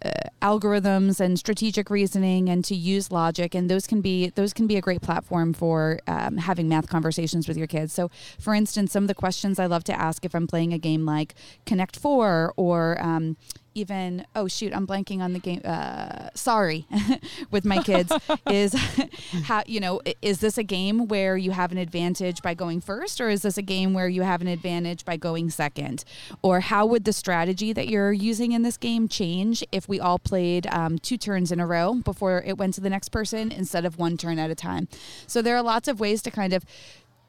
uh, 0.04 0.10
algorithms 0.42 1.20
and 1.20 1.38
strategic 1.40 1.90
reasoning 1.90 2.50
and 2.50 2.64
to 2.66 2.76
use 2.76 3.12
logic. 3.12 3.56
And 3.56 3.70
those 3.70 3.88
can 3.88 4.02
be 4.02 4.30
those 4.30 4.54
can 4.54 4.68
be 4.68 4.76
a 4.78 4.82
great 4.82 5.02
platform 5.02 5.54
for 5.54 6.00
um, 6.08 6.38
having 6.38 6.70
math 6.70 6.88
conversations 6.88 7.48
with 7.48 7.58
your 7.58 7.68
kids. 7.68 7.94
So 7.94 8.10
for 8.40 8.54
instance 8.54 8.92
some 8.92 9.04
of 9.04 9.08
the 9.08 9.16
questions 9.16 9.60
i 9.60 9.66
love 9.66 9.84
to 9.84 10.00
ask 10.00 10.26
if 10.26 10.34
i'm 10.34 10.48
playing 10.48 10.74
a 10.74 10.78
game 10.78 11.06
like 11.06 11.36
connect 11.66 11.98
four 11.98 12.54
or 12.56 12.98
um, 13.02 13.38
even 13.78 14.26
oh 14.36 14.48
shoot 14.48 14.74
i'm 14.74 14.88
blanking 14.88 15.20
on 15.20 15.34
the 15.34 15.40
game 15.40 15.62
uh, 15.66 16.30
sorry 16.34 16.88
with 17.52 17.66
my 17.66 17.82
kids 17.84 18.12
is 18.50 18.74
how 19.44 19.62
you 19.66 19.80
know 19.80 20.02
is 20.22 20.40
this 20.40 20.58
a 20.58 20.64
game 20.64 21.08
where 21.08 21.38
you 21.38 21.52
have 21.52 21.72
an 21.72 21.78
advantage 21.78 22.42
by 22.42 22.54
going 22.54 22.82
first 22.82 23.22
or 23.22 23.30
is 23.30 23.42
this 23.42 23.58
a 23.58 23.62
game 23.62 23.94
where 23.94 24.08
you 24.08 24.22
have 24.24 24.42
an 24.42 24.48
advantage 24.48 25.06
by 25.06 25.18
going 25.18 25.50
second? 25.50 26.04
Or 26.42 26.60
how 26.62 26.86
would 26.86 27.04
the 27.06 27.14
strategy 27.14 27.74
that 27.74 27.88
you're 27.88 28.14
using 28.14 28.52
in 28.54 28.64
this 28.64 28.78
game 28.78 29.08
change 29.08 29.64
if 29.72 29.88
we 29.88 30.00
all 30.00 30.20
played 30.20 30.68
um, 30.68 30.98
two 30.98 31.18
turns 31.18 31.52
in 31.52 31.60
a 31.60 31.68
row 31.68 31.96
before 31.96 32.42
it 32.46 32.58
went 32.58 32.74
to 32.76 32.82
the 32.82 32.90
next 32.90 33.10
person 33.10 33.52
instead 33.52 33.86
of 33.86 33.98
one 33.98 34.18
turn 34.18 34.40
at 34.40 34.50
a 34.50 34.56
time? 34.56 34.88
So 35.28 35.42
there 35.42 35.56
are 35.56 35.64
lots 35.64 35.88
of 35.88 36.00
ways 36.00 36.22
to 36.24 36.32
kind 36.32 36.54
of 36.54 36.64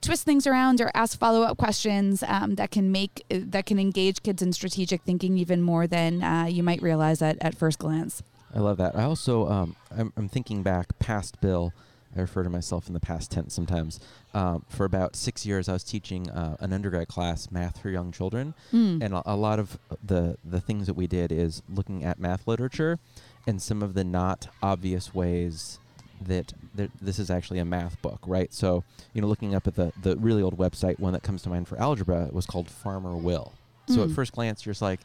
twist 0.00 0.24
things 0.24 0.46
around 0.46 0.80
or 0.80 0.90
ask 0.94 1.18
follow-up 1.18 1.56
questions 1.56 2.22
um, 2.26 2.54
that 2.56 2.70
can 2.70 2.90
make 2.92 3.24
that 3.30 3.66
can 3.66 3.78
engage 3.78 4.22
kids 4.22 4.42
in 4.42 4.52
strategic 4.52 5.02
thinking 5.02 5.36
even 5.38 5.60
more 5.62 5.86
than 5.86 6.22
uh, 6.22 6.44
you 6.44 6.62
might 6.62 6.80
realize 6.82 7.20
at, 7.22 7.36
at 7.40 7.56
first 7.56 7.78
glance 7.78 8.22
I 8.54 8.60
love 8.60 8.78
that. 8.78 8.96
I 8.96 9.02
also, 9.02 9.46
um, 9.46 9.76
I'm, 9.94 10.10
I'm 10.16 10.26
thinking 10.28 10.62
back 10.62 10.98
past 10.98 11.38
Bill. 11.42 11.74
I 12.16 12.20
refer 12.22 12.42
to 12.42 12.48
myself 12.48 12.88
in 12.88 12.94
the 12.94 12.98
past 13.00 13.30
tense 13.30 13.52
sometimes. 13.52 14.00
Um, 14.32 14.64
for 14.70 14.86
about 14.86 15.14
six 15.16 15.44
years, 15.44 15.68
I 15.68 15.74
was 15.74 15.84
teaching 15.84 16.30
uh, 16.30 16.56
an 16.58 16.72
undergrad 16.72 17.08
class, 17.08 17.50
math 17.50 17.78
for 17.82 17.90
young 17.90 18.10
children, 18.10 18.54
Mm. 18.72 19.02
and 19.04 19.12
a, 19.14 19.22
a 19.26 19.36
lot 19.36 19.58
of 19.58 19.78
the 20.02 20.38
the 20.42 20.60
things 20.62 20.86
that 20.86 20.94
we 20.94 21.06
did 21.06 21.30
is 21.30 21.60
looking 21.68 22.02
at 22.04 22.18
math 22.18 22.48
literature 22.48 22.98
and 23.46 23.60
some 23.60 23.82
of 23.82 23.92
the 23.92 24.02
not 24.04 24.48
obvious 24.62 25.14
ways 25.14 25.78
that 26.22 26.52
th- 26.76 26.90
this 27.00 27.18
is 27.18 27.30
actually 27.30 27.58
a 27.58 27.64
math 27.64 28.00
book, 28.02 28.20
right? 28.26 28.52
So, 28.52 28.84
you 29.14 29.20
know, 29.22 29.28
looking 29.28 29.54
up 29.54 29.66
at 29.66 29.74
the 29.74 29.92
the 30.00 30.16
really 30.16 30.42
old 30.42 30.56
website, 30.58 30.98
one 30.98 31.12
that 31.12 31.22
comes 31.22 31.42
to 31.42 31.48
mind 31.48 31.68
for 31.68 31.78
algebra 31.78 32.28
was 32.32 32.46
called 32.46 32.70
Farmer 32.70 33.16
Will. 33.16 33.52
So 33.88 34.02
at 34.02 34.08
Mm. 34.10 34.14
first 34.14 34.32
glance, 34.32 34.66
you're 34.66 34.72
just 34.74 34.82
like, 34.82 35.00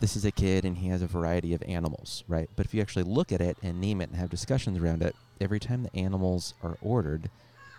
this 0.00 0.14
is 0.16 0.24
a 0.24 0.30
kid 0.30 0.64
and 0.64 0.76
he 0.78 0.88
has 0.88 1.02
a 1.02 1.06
variety 1.06 1.54
of 1.54 1.62
animals, 1.66 2.22
right? 2.28 2.48
But 2.54 2.66
if 2.66 2.74
you 2.74 2.80
actually 2.80 3.02
look 3.04 3.32
at 3.32 3.40
it 3.40 3.58
and 3.62 3.80
name 3.80 4.00
it 4.00 4.10
and 4.10 4.16
have 4.18 4.28
discussions 4.30 4.78
around 4.78 5.02
it, 5.02 5.16
every 5.40 5.58
time 5.58 5.82
the 5.82 5.96
animals 5.96 6.54
are 6.62 6.76
ordered, 6.80 7.30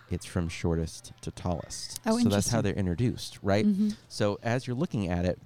it's 0.09 0.25
from 0.25 0.49
shortest 0.49 1.13
to 1.21 1.31
tallest. 1.31 1.99
Oh, 2.05 2.17
so 2.17 2.27
that's 2.29 2.49
how 2.49 2.61
they're 2.61 2.73
introduced, 2.73 3.37
right? 3.43 3.65
Mhm. 3.65 3.95
So 4.09 4.39
as 4.43 4.65
you're 4.67 4.75
looking 4.75 5.07
at 5.07 5.23
it, 5.25 5.39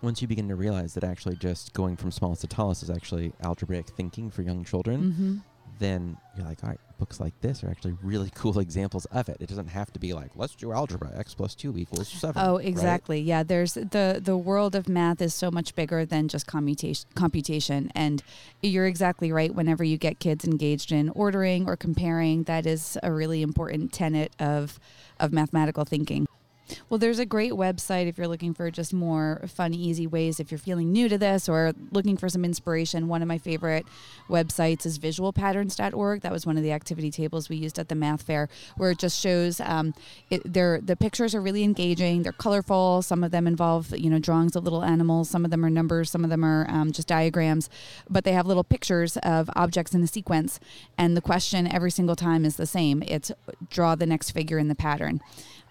once 0.00 0.22
you 0.22 0.28
begin 0.28 0.48
to 0.48 0.54
realize 0.56 0.94
that 0.94 1.04
actually 1.04 1.36
just 1.36 1.72
going 1.72 1.96
from 1.96 2.10
smallest 2.10 2.40
to 2.40 2.46
tallest 2.46 2.82
is 2.82 2.90
actually 2.90 3.32
algebraic 3.42 3.86
thinking 3.88 4.30
for 4.30 4.42
young 4.42 4.64
children, 4.64 5.12
Mhm. 5.12 5.40
Then 5.78 6.16
you're 6.36 6.46
like, 6.46 6.62
all 6.62 6.70
right, 6.70 6.80
books 6.98 7.20
like 7.20 7.38
this 7.40 7.64
are 7.64 7.70
actually 7.70 7.96
really 8.02 8.30
cool 8.34 8.58
examples 8.58 9.04
of 9.06 9.28
it. 9.28 9.38
It 9.40 9.48
doesn't 9.48 9.68
have 9.68 9.92
to 9.92 9.98
be 9.98 10.12
like, 10.12 10.30
let's 10.34 10.54
do 10.54 10.72
algebra, 10.72 11.12
x 11.16 11.34
plus 11.34 11.54
two 11.54 11.76
equals 11.76 12.08
seven. 12.08 12.42
Oh, 12.44 12.56
right? 12.56 12.66
exactly. 12.66 13.20
Yeah, 13.20 13.42
there's 13.42 13.74
the 13.74 14.20
the 14.22 14.36
world 14.36 14.74
of 14.74 14.88
math 14.88 15.20
is 15.20 15.34
so 15.34 15.50
much 15.50 15.74
bigger 15.74 16.04
than 16.04 16.28
just 16.28 16.46
commutation 16.46 17.08
computation 17.14 17.90
and 17.94 18.22
you're 18.62 18.86
exactly 18.86 19.32
right 19.32 19.54
whenever 19.54 19.84
you 19.84 19.96
get 19.96 20.18
kids 20.18 20.44
engaged 20.44 20.92
in 20.92 21.08
ordering 21.10 21.66
or 21.68 21.76
comparing 21.76 22.44
that 22.44 22.66
is 22.66 22.98
a 23.02 23.12
really 23.12 23.42
important 23.42 23.92
tenet 23.92 24.32
of 24.38 24.78
of 25.18 25.32
mathematical 25.32 25.84
thinking. 25.84 26.27
Well, 26.88 26.98
there's 26.98 27.18
a 27.18 27.26
great 27.26 27.52
website 27.52 28.06
if 28.06 28.18
you're 28.18 28.28
looking 28.28 28.54
for 28.54 28.70
just 28.70 28.92
more 28.92 29.42
fun, 29.46 29.74
easy 29.74 30.06
ways. 30.06 30.40
If 30.40 30.50
you're 30.50 30.58
feeling 30.58 30.92
new 30.92 31.08
to 31.08 31.18
this 31.18 31.48
or 31.48 31.72
looking 31.92 32.16
for 32.16 32.28
some 32.28 32.44
inspiration, 32.44 33.08
one 33.08 33.22
of 33.22 33.28
my 33.28 33.38
favorite 33.38 33.86
websites 34.28 34.86
is 34.86 34.98
visualpatterns.org. 34.98 36.22
That 36.22 36.32
was 36.32 36.46
one 36.46 36.56
of 36.56 36.62
the 36.62 36.72
activity 36.72 37.10
tables 37.10 37.48
we 37.48 37.56
used 37.56 37.78
at 37.78 37.88
the 37.88 37.94
math 37.94 38.22
fair, 38.22 38.48
where 38.76 38.90
it 38.90 38.98
just 38.98 39.20
shows 39.20 39.60
um, 39.60 39.94
it, 40.30 40.42
the 40.52 40.96
pictures 40.98 41.34
are 41.34 41.40
really 41.40 41.64
engaging. 41.64 42.22
They're 42.22 42.32
colorful. 42.32 43.02
Some 43.02 43.24
of 43.24 43.30
them 43.30 43.46
involve 43.46 43.96
you 43.96 44.10
know 44.10 44.18
drawings 44.18 44.56
of 44.56 44.64
little 44.64 44.84
animals. 44.84 45.30
Some 45.30 45.44
of 45.44 45.50
them 45.50 45.64
are 45.64 45.70
numbers. 45.70 46.10
Some 46.10 46.24
of 46.24 46.30
them 46.30 46.44
are 46.44 46.66
um, 46.68 46.92
just 46.92 47.08
diagrams. 47.08 47.70
But 48.08 48.24
they 48.24 48.32
have 48.32 48.46
little 48.46 48.64
pictures 48.64 49.16
of 49.18 49.50
objects 49.56 49.94
in 49.94 50.02
a 50.02 50.06
sequence, 50.06 50.60
and 50.96 51.16
the 51.16 51.20
question 51.20 51.66
every 51.72 51.90
single 51.90 52.16
time 52.16 52.44
is 52.44 52.56
the 52.56 52.66
same. 52.66 53.02
It's 53.06 53.32
draw 53.70 53.94
the 53.94 54.06
next 54.06 54.30
figure 54.30 54.58
in 54.58 54.68
the 54.68 54.74
pattern. 54.74 55.20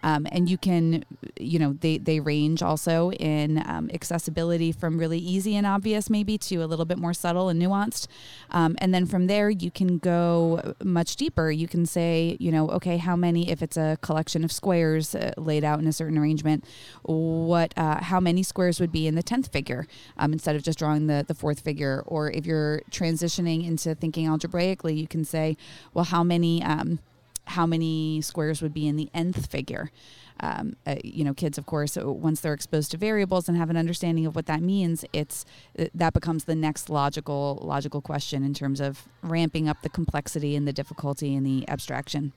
Um, 0.04 0.28
and 0.32 0.50
you 0.50 0.58
can, 0.58 1.06
you 1.40 1.60
know, 1.60 1.74
they, 1.74 1.98
they 1.98 2.20
range 2.20 2.62
also 2.62 3.12
in 3.12 3.64
um, 3.68 3.90
accessibility 3.94 4.72
from 4.72 4.98
really 4.98 5.20
easy 5.20 5.56
and 5.56 5.66
obvious, 5.66 6.10
maybe, 6.10 6.38
to 6.38 6.58
a 6.58 6.66
little 6.66 6.86
bit 6.86 6.98
more 6.98 7.14
subtle 7.14 7.50
and 7.50 7.62
nuanced. 7.62 8.08
Um, 8.52 8.76
and 8.80 8.94
then 8.94 9.06
from 9.06 9.28
there, 9.28 9.50
you 9.50 9.72
can 9.72 9.98
go 9.98 10.76
much 10.84 11.16
deeper. 11.16 11.52
You 11.52 11.68
can 11.68 11.86
say, 11.86 12.38
you 12.40 12.52
know, 12.52 12.70
okay, 12.70 12.98
how 12.98 13.16
many, 13.16 13.50
if 13.50 13.62
it's 13.62 13.78
a 13.78 13.98
collection 14.02 14.44
of 14.44 14.52
squares 14.52 15.16
uh, 15.16 15.34
laid 15.38 15.64
out 15.64 15.80
in 15.80 15.88
a 15.88 15.94
certain 15.94 16.18
arrangement, 16.18 16.64
what, 17.04 17.74
uh, 17.78 18.02
how 18.04 18.20
many 18.20 18.44
squares 18.44 18.80
would 18.80 18.92
be 18.92 19.08
in 19.08 19.16
the 19.16 19.24
10th 19.24 19.52
figure 19.52 19.88
um, 20.18 20.34
instead 20.34 20.56
of 20.56 20.64
just 20.64 20.80
drawing 20.80 21.08
the, 21.08 21.26
the 21.28 21.36
fourth 21.36 21.62
figure? 21.62 22.04
Or 22.06 22.32
if 22.32 22.46
you're 22.46 22.82
transitioning 22.92 23.68
into 23.68 23.96
thinking 23.96 24.28
algebraically, 24.28 24.96
you 24.96 25.08
can 25.08 25.26
say, 25.26 25.58
well, 25.94 26.06
how 26.06 26.24
many, 26.24 26.64
um, 26.64 27.00
how 27.48 27.66
many 27.66 28.22
squares 28.22 28.62
would 28.62 28.74
be 28.74 28.88
in 28.88 28.96
the 28.96 29.10
nth 29.14 29.48
figure. 29.48 29.92
Um, 30.40 30.76
uh, 30.86 30.96
you 31.04 31.24
know, 31.24 31.34
kids, 31.34 31.58
of 31.58 31.66
course, 31.66 31.98
uh, 31.98 32.12
once 32.12 32.42
they're 32.42 32.54
exposed 32.54 32.92
to 32.92 32.98
variables 32.98 33.50
and 33.50 33.58
have 33.58 33.70
an 33.70 33.78
understanding 33.78 34.26
of 34.26 34.36
what 34.36 34.46
that 34.46 34.62
means, 34.62 35.04
it's 35.12 35.46
uh, 35.80 35.86
that 35.96 36.14
becomes 36.14 36.44
the 36.44 36.56
next 36.56 36.90
logical 36.90 37.60
logical 37.64 38.02
question 38.02 38.44
in 38.44 38.54
terms 38.54 38.80
of 38.80 39.08
ramping 39.24 39.68
up 39.68 39.82
the 39.82 39.90
complexity 39.90 40.56
and 40.56 40.68
the 40.68 40.74
difficulty 40.74 41.36
and 41.36 41.46
the 41.46 41.68
abstraction. 41.68 42.34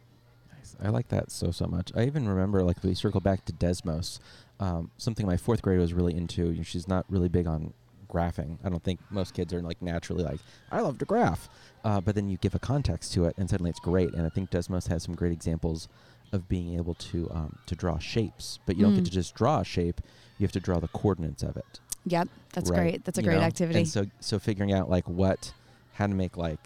I 0.83 0.89
like 0.89 1.09
that 1.09 1.31
so 1.31 1.51
so 1.51 1.67
much. 1.67 1.93
I 1.95 2.05
even 2.05 2.29
remember, 2.29 2.63
like, 2.63 2.83
we 2.83 2.95
circle 2.95 3.21
back 3.21 3.45
to 3.47 3.53
Desmos. 3.53 4.19
Um, 4.61 4.91
something 4.97 5.27
my 5.27 5.37
fourth 5.37 5.63
grade 5.63 5.79
was 5.79 5.93
really 5.93 6.15
into. 6.15 6.51
You 6.51 6.59
know, 6.59 6.63
she's 6.63 6.89
not 6.89 7.05
really 7.09 7.29
big 7.29 7.47
on 7.47 7.75
graphing. 8.11 8.59
I 8.65 8.69
don't 8.69 8.83
think 8.83 9.01
most 9.11 9.33
kids 9.35 9.53
are 9.55 9.63
like 9.63 9.81
naturally 9.81 10.25
like, 10.25 10.41
I 10.71 10.81
love 10.81 10.99
to 10.99 11.05
graph. 11.05 11.49
Uh, 11.85 12.01
but 12.01 12.15
then 12.15 12.29
you 12.29 12.37
give 12.39 12.55
a 12.55 12.59
context 12.59 13.13
to 13.15 13.25
it, 13.25 13.35
and 13.39 13.49
suddenly 13.49 13.71
it's 13.71 13.81
great. 13.81 14.13
And 14.15 14.27
I 14.27 14.29
think 14.29 14.51
Desmos 14.51 14.89
has 14.89 15.03
some 15.03 15.15
great 15.15 15.33
examples 15.33 15.89
of 16.33 16.49
being 16.49 16.77
able 16.77 16.95
to 16.95 17.29
um, 17.33 17.57
to 17.67 17.75
draw 17.75 17.99
shapes. 17.99 18.59
But 18.67 18.77
you 18.77 18.85
don't 18.85 18.95
get 18.95 19.03
Mm. 19.05 19.07
to 19.07 19.11
just 19.13 19.35
draw 19.35 19.61
a 19.61 19.65
shape; 19.65 20.01
you 20.39 20.45
have 20.45 20.53
to 20.53 20.61
draw 20.61 20.79
the 20.81 20.89
coordinates 20.89 21.43
of 21.43 21.57
it. 21.57 21.81
Yep, 22.07 22.29
that's 22.53 22.71
right? 22.71 22.77
great. 22.79 23.05
That's 23.05 23.19
a 23.19 23.23
You 23.23 23.29
great 23.29 23.39
know? 23.41 23.45
activity. 23.45 23.79
And 23.81 23.89
so, 23.89 24.07
so 24.21 24.39
figuring 24.39 24.73
out 24.73 24.89
like 24.89 25.07
what, 25.09 25.53
how 25.95 26.07
to 26.07 26.15
make 26.15 26.37
like 26.37 26.61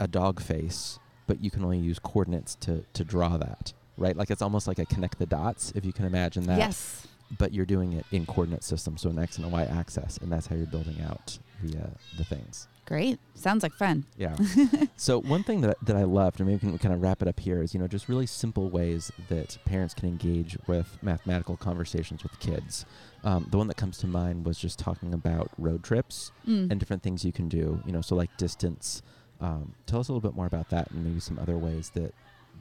a 0.00 0.08
dog 0.08 0.40
face, 0.40 0.98
but 1.28 1.42
you 1.42 1.50
can 1.50 1.62
only 1.64 1.78
use 1.78 1.98
coordinates 1.98 2.54
to 2.56 2.84
to 2.94 3.04
draw 3.04 3.36
that, 3.36 3.72
right? 3.98 4.16
Like 4.16 4.30
it's 4.30 4.42
almost 4.42 4.66
like 4.66 4.78
a 4.78 4.86
connect 4.86 5.18
the 5.18 5.26
dots, 5.26 5.72
if 5.76 5.84
you 5.84 5.92
can 5.92 6.04
imagine 6.06 6.44
that 6.46 6.58
yes. 6.58 7.06
But 7.38 7.52
you're 7.52 7.66
doing 7.66 7.92
it 7.92 8.06
in 8.12 8.26
coordinate 8.26 8.64
systems, 8.64 9.00
so 9.02 9.10
an 9.10 9.18
x 9.18 9.36
and 9.38 9.46
a 9.46 9.48
y 9.48 9.64
axis, 9.64 10.18
and 10.18 10.30
that's 10.30 10.46
how 10.46 10.56
you're 10.56 10.66
building 10.66 11.00
out 11.02 11.38
the 11.62 11.78
uh, 11.78 11.90
the 12.18 12.24
things. 12.24 12.68
Great. 12.84 13.20
Sounds 13.34 13.62
like 13.62 13.72
fun. 13.72 14.04
Yeah. 14.18 14.36
so 14.96 15.20
one 15.20 15.44
thing 15.44 15.60
that 15.62 15.76
that 15.84 15.96
I 15.96 16.02
loved, 16.02 16.40
and 16.40 16.48
maybe 16.48 16.66
we 16.66 16.70
can 16.72 16.78
kind 16.78 16.94
of 16.94 17.00
wrap 17.00 17.22
it 17.22 17.28
up 17.28 17.38
here, 17.40 17.62
is 17.62 17.72
you 17.74 17.80
know 17.80 17.86
just 17.86 18.08
really 18.08 18.26
simple 18.26 18.68
ways 18.70 19.10
that 19.28 19.56
parents 19.64 19.94
can 19.94 20.08
engage 20.08 20.58
with 20.66 20.98
mathematical 21.02 21.56
conversations 21.56 22.22
with 22.22 22.38
kids. 22.40 22.84
Um, 23.24 23.46
the 23.50 23.56
one 23.56 23.68
that 23.68 23.76
comes 23.76 23.98
to 23.98 24.06
mind 24.08 24.44
was 24.44 24.58
just 24.58 24.78
talking 24.80 25.14
about 25.14 25.50
road 25.58 25.84
trips 25.84 26.32
Mm. 26.46 26.70
and 26.72 26.80
different 26.80 27.02
things 27.04 27.24
you 27.24 27.32
can 27.32 27.48
do. 27.48 27.80
You 27.86 27.92
know, 27.92 28.00
so 28.02 28.16
like 28.16 28.36
distance. 28.36 29.00
Um, 29.40 29.74
tell 29.86 29.98
us 30.00 30.08
a 30.08 30.12
little 30.12 30.28
bit 30.28 30.36
more 30.36 30.46
about 30.46 30.70
that, 30.70 30.90
and 30.90 31.04
maybe 31.04 31.20
some 31.20 31.38
other 31.38 31.56
ways 31.56 31.90
that 31.94 32.12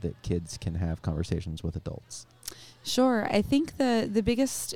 that 0.02 0.20
kids 0.24 0.58
can 0.58 0.76
have 0.76 1.02
conversations 1.02 1.62
with 1.64 1.76
adults. 1.76 2.26
Sure. 2.84 3.28
I 3.32 3.42
think 3.42 3.78
the 3.78 4.10
the 4.12 4.24
biggest 4.24 4.76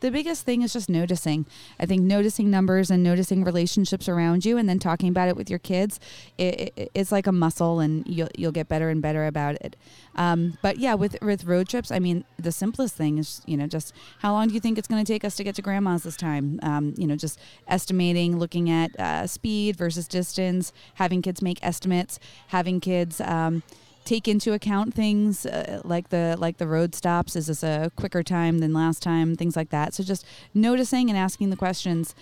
the 0.00 0.10
biggest 0.10 0.44
thing 0.44 0.62
is 0.62 0.72
just 0.72 0.88
noticing. 0.88 1.46
I 1.78 1.86
think 1.86 2.02
noticing 2.02 2.50
numbers 2.50 2.90
and 2.90 3.02
noticing 3.02 3.44
relationships 3.44 4.08
around 4.08 4.44
you, 4.44 4.56
and 4.56 4.68
then 4.68 4.78
talking 4.78 5.08
about 5.08 5.28
it 5.28 5.36
with 5.36 5.48
your 5.50 5.58
kids. 5.58 6.00
It, 6.38 6.72
it, 6.76 6.90
it's 6.94 7.12
like 7.12 7.26
a 7.26 7.32
muscle, 7.32 7.80
and 7.80 8.06
you'll 8.06 8.28
you'll 8.36 8.52
get 8.52 8.68
better 8.68 8.88
and 8.88 9.00
better 9.02 9.26
about 9.26 9.56
it. 9.56 9.76
Um, 10.16 10.58
but 10.62 10.78
yeah, 10.78 10.94
with 10.94 11.16
with 11.22 11.44
road 11.44 11.68
trips, 11.68 11.90
I 11.90 11.98
mean, 11.98 12.24
the 12.38 12.52
simplest 12.52 12.96
thing 12.96 13.18
is 13.18 13.42
you 13.46 13.56
know 13.56 13.66
just 13.66 13.94
how 14.18 14.32
long 14.32 14.48
do 14.48 14.54
you 14.54 14.60
think 14.60 14.78
it's 14.78 14.88
going 14.88 15.04
to 15.04 15.12
take 15.12 15.24
us 15.24 15.36
to 15.36 15.44
get 15.44 15.54
to 15.56 15.62
grandma's 15.62 16.02
this 16.02 16.16
time? 16.16 16.58
Um, 16.62 16.94
you 16.96 17.06
know, 17.06 17.16
just 17.16 17.38
estimating, 17.68 18.38
looking 18.38 18.70
at 18.70 18.98
uh, 18.98 19.26
speed 19.26 19.76
versus 19.76 20.08
distance, 20.08 20.72
having 20.94 21.22
kids 21.22 21.42
make 21.42 21.58
estimates, 21.62 22.18
having 22.48 22.80
kids. 22.80 23.20
Um, 23.20 23.62
take 24.10 24.26
into 24.34 24.52
account 24.52 24.88
things 25.02 25.46
uh, 25.46 25.80
like 25.84 26.06
the 26.08 26.24
like 26.44 26.56
the 26.62 26.66
road 26.76 26.90
stops 26.94 27.36
is 27.36 27.46
this 27.46 27.62
a 27.62 27.90
quicker 28.00 28.22
time 28.36 28.58
than 28.62 28.72
last 28.72 29.00
time 29.02 29.28
things 29.36 29.54
like 29.60 29.70
that. 29.70 29.94
So 29.94 30.02
just 30.02 30.24
noticing 30.52 31.04
and 31.10 31.16
asking 31.26 31.50
the 31.50 31.56
questions. 31.66 32.14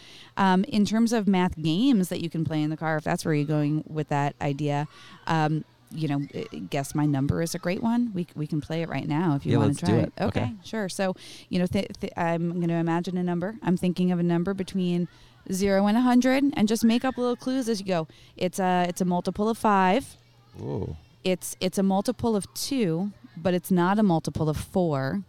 Um, 0.45 0.64
in 0.64 0.85
terms 0.85 1.12
of 1.12 1.26
math 1.26 1.57
games 1.73 2.04
that 2.11 2.21
you 2.21 2.30
can 2.35 2.45
play 2.45 2.61
in 2.64 2.71
the 2.71 2.76
car 2.85 2.95
if 2.99 3.04
that's 3.04 3.25
where 3.25 3.35
you're 3.35 3.47
going 3.59 3.75
with 3.99 4.09
that 4.09 4.33
idea 4.40 4.87
um, 5.26 5.64
you 6.02 6.07
know 6.11 6.21
uh, 6.35 6.42
guess 6.75 6.95
my 6.95 7.07
number 7.07 7.37
is 7.47 7.54
a 7.54 7.59
great 7.66 7.83
one. 7.83 8.02
We, 8.16 8.23
we 8.42 8.47
can 8.52 8.61
play 8.61 8.83
it 8.85 8.88
right 8.97 9.09
now 9.09 9.26
if 9.37 9.47
you 9.47 9.52
Yeah, 9.52 9.59
want 9.64 9.78
to 9.78 9.87
try 9.87 9.95
do 9.95 10.00
it, 10.07 10.12
it. 10.18 10.23
Okay, 10.28 10.40
Okay. 10.42 10.52
sure. 10.71 10.88
So 10.99 11.04
you 11.49 11.59
know 11.61 11.66
th- 11.75 11.90
th- 12.00 12.12
i'm 12.16 12.45
going 12.62 12.68
to 12.76 12.80
imagine 12.87 13.16
a 13.16 13.23
number. 13.33 13.50
I'm 13.66 13.76
thinking 13.85 14.12
of 14.12 14.18
a 14.18 14.26
number 14.35 14.52
between 14.64 15.09
zero 15.50 15.87
and 15.87 15.97
a 15.97 16.00
100 16.00 16.45
and 16.59 16.64
just 16.68 16.85
make 16.85 17.02
up 17.09 17.16
little 17.16 17.37
clues 17.45 17.66
as 17.73 17.76
you 17.80 17.87
go. 17.97 18.00
It's 18.37 18.59
a 18.61 18.73
it's 18.90 19.00
a 19.00 19.07
multiple 19.14 19.49
of 19.49 19.57
five. 19.57 20.02
Whoa. 20.59 20.97
It's 21.25 21.56
it's 21.60 21.78
a 21.78 21.82
multiple 21.82 22.37
of 22.37 22.52
two, 22.54 23.10
but 23.37 23.54
it's 23.54 23.70
not 23.70 23.98
a 23.98 24.02
multiple 24.02 24.48
of 24.48 24.56
four. 24.56 25.22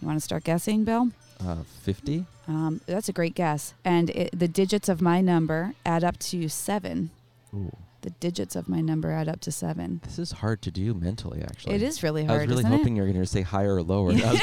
You 0.00 0.06
want 0.06 0.16
to 0.16 0.24
start 0.24 0.44
guessing, 0.44 0.84
Bill? 0.84 1.10
Uh, 1.44 1.56
50? 1.82 2.24
Um, 2.48 2.80
that's 2.86 3.08
a 3.08 3.12
great 3.12 3.34
guess. 3.34 3.74
And 3.84 4.10
it, 4.10 4.30
the 4.38 4.48
digits 4.48 4.88
of 4.88 5.00
my 5.02 5.20
number 5.20 5.74
add 5.84 6.04
up 6.04 6.18
to 6.20 6.48
seven. 6.48 7.10
Ooh. 7.54 7.70
The 8.02 8.10
digits 8.10 8.56
of 8.56 8.66
my 8.66 8.80
number 8.80 9.10
add 9.10 9.28
up 9.28 9.40
to 9.42 9.52
seven. 9.52 10.00
This 10.04 10.18
is 10.18 10.32
hard 10.32 10.62
to 10.62 10.70
do 10.70 10.94
mentally, 10.94 11.42
actually. 11.42 11.74
It 11.74 11.82
is 11.82 12.02
really 12.02 12.24
hard. 12.24 12.40
I 12.40 12.46
was 12.46 12.62
really 12.62 12.76
hoping 12.76 12.96
you 12.96 13.02
were 13.02 13.08
going 13.08 13.20
to 13.20 13.26
say 13.26 13.42
higher 13.42 13.74
or 13.74 13.82
lower. 13.82 14.12
Gonna, 14.14 14.38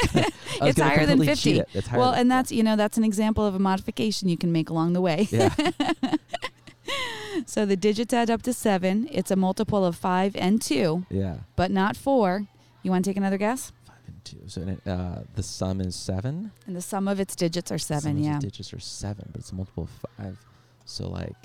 It's 0.62 0.80
higher 0.80 1.06
than 1.06 1.24
50. 1.24 1.58
it. 1.58 1.68
It's 1.74 1.88
higher 1.88 1.98
Well, 1.98 2.12
than- 2.12 2.20
and 2.20 2.30
that's 2.30 2.52
you 2.52 2.62
know 2.62 2.76
that's 2.76 2.96
an 2.98 3.02
example 3.04 3.44
of 3.44 3.56
a 3.56 3.58
modification 3.58 4.28
you 4.28 4.36
can 4.38 4.52
make 4.52 4.70
along 4.70 4.92
the 4.92 5.00
way. 5.00 5.26
yeah. 5.32 5.52
so 7.46 7.64
the 7.66 7.76
digits 7.76 8.12
add 8.14 8.30
up 8.30 8.42
to 8.42 8.52
seven. 8.52 9.08
It's 9.10 9.30
a 9.30 9.36
multiple 9.36 9.84
of 9.84 9.96
five 9.96 10.34
and 10.36 10.60
two, 10.60 11.06
yeah. 11.10 11.38
but 11.56 11.70
not 11.70 11.96
four. 11.96 12.46
You 12.82 12.90
want 12.90 13.04
to 13.04 13.10
take 13.10 13.16
another 13.16 13.38
guess? 13.38 13.72
Five 13.86 13.96
and 14.06 14.24
two. 14.24 14.38
So 14.46 14.90
uh, 14.90 15.22
the 15.34 15.42
sum 15.42 15.80
is 15.80 15.94
seven. 15.96 16.52
And 16.66 16.76
the 16.76 16.80
sum 16.82 17.08
of 17.08 17.20
its 17.20 17.34
digits 17.36 17.70
are 17.72 17.78
Sum 17.78 18.00
seven. 18.00 18.18
of 18.18 18.24
Yeah. 18.24 18.36
its 18.36 18.44
digits 18.44 18.72
are 18.72 18.80
seven, 18.80 19.28
but 19.32 19.40
it's 19.40 19.52
a 19.52 19.54
multiple 19.54 19.84
of 19.84 19.90
five. 20.16 20.38
So 20.84 21.08
like, 21.08 21.36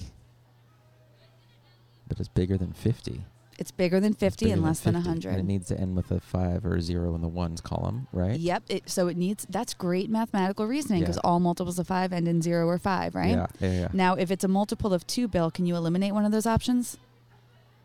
but 2.07 2.19
it's 2.19 2.29
bigger 2.29 2.57
than 2.57 2.73
fifty. 2.73 3.23
It's 3.59 3.71
bigger 3.71 3.99
than 3.99 4.13
50 4.13 4.45
bigger 4.45 4.53
and 4.53 4.63
less 4.63 4.79
than 4.79 4.95
50, 4.95 5.07
100. 5.07 5.29
And 5.29 5.39
it 5.39 5.45
needs 5.45 5.67
to 5.67 5.79
end 5.79 5.95
with 5.95 6.09
a 6.11 6.19
five 6.19 6.65
or 6.65 6.75
a 6.75 6.81
zero 6.81 7.13
in 7.15 7.21
the 7.21 7.27
ones 7.27 7.61
column, 7.61 8.07
right? 8.11 8.39
Yep. 8.39 8.63
It, 8.69 8.89
so 8.89 9.07
it 9.07 9.15
needs, 9.17 9.45
that's 9.49 9.73
great 9.73 10.09
mathematical 10.09 10.65
reasoning 10.65 11.01
because 11.01 11.17
Yeah. 11.17 11.21
all 11.29 11.39
multiples 11.39 11.77
of 11.77 11.87
five 11.87 12.11
end 12.13 12.27
in 12.27 12.41
zero 12.41 12.67
or 12.67 12.79
five, 12.79 13.13
right? 13.15 13.29
Yeah, 13.31 13.47
yeah, 13.59 13.71
yeah. 13.81 13.87
Now, 13.93 14.15
if 14.15 14.31
it's 14.31 14.43
a 14.43 14.47
multiple 14.47 14.93
of 14.93 15.05
two, 15.05 15.27
Bill, 15.27 15.51
can 15.51 15.65
you 15.65 15.75
eliminate 15.75 16.13
one 16.13 16.25
of 16.25 16.31
those 16.31 16.45
options? 16.47 16.97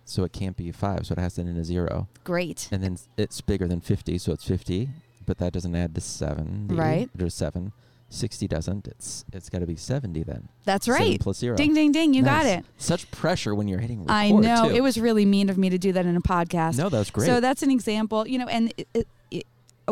So 0.04 0.24
it 0.24 0.32
can't 0.32 0.56
be 0.56 0.72
five, 0.72 1.06
so 1.06 1.12
it 1.12 1.18
has 1.18 1.34
to 1.34 1.42
end 1.42 1.50
in 1.50 1.56
a 1.58 1.64
zero. 1.64 2.08
Great. 2.24 2.68
And 2.72 2.82
then 2.82 2.96
it's 3.18 3.42
bigger 3.42 3.68
than 3.68 3.80
50, 3.80 4.16
so 4.16 4.32
it's 4.32 4.44
50, 4.44 4.88
but 5.26 5.36
that 5.36 5.52
doesn't 5.52 5.74
add 5.76 5.94
to 5.96 6.00
7. 6.00 6.68
Right. 6.70 7.10
There's 7.14 7.34
7. 7.34 7.72
60 8.10 8.48
doesn't. 8.48 8.88
It's 8.88 9.24
It's 9.32 9.48
got 9.50 9.58
to 9.58 9.66
be 9.66 9.76
70 9.76 10.22
then. 10.22 10.48
That's 10.64 10.86
7 10.86 11.00
right. 11.00 11.20
plus 11.20 11.38
0. 11.38 11.56
Ding, 11.56 11.74
ding, 11.74 11.92
ding. 11.92 12.14
You 12.14 12.22
got 12.22 12.46
it. 12.46 12.64
Such 12.76 13.10
pressure 13.10 13.54
when 13.54 13.68
you're 13.68 13.80
hitting 13.80 14.00
record, 14.00 14.12
I 14.12 14.30
know. 14.30 14.68
too. 14.68 14.74
It 14.74 14.82
was 14.82 14.98
really 14.98 15.24
mean 15.24 15.50
of 15.50 15.58
me 15.58 15.70
to 15.70 15.78
do 15.78 15.92
that 15.92 16.06
in 16.06 16.16
a 16.16 16.20
podcast. 16.20 16.78
No, 16.78 16.88
that 16.88 16.98
was 16.98 17.10
great. 17.10 17.26
So 17.26 17.40
that's 17.40 17.62
an 17.62 17.70
example, 17.70 18.26
you 18.26 18.38
know, 18.38 18.46
and 18.46 18.72
it, 18.76 18.88
it, 18.94 19.08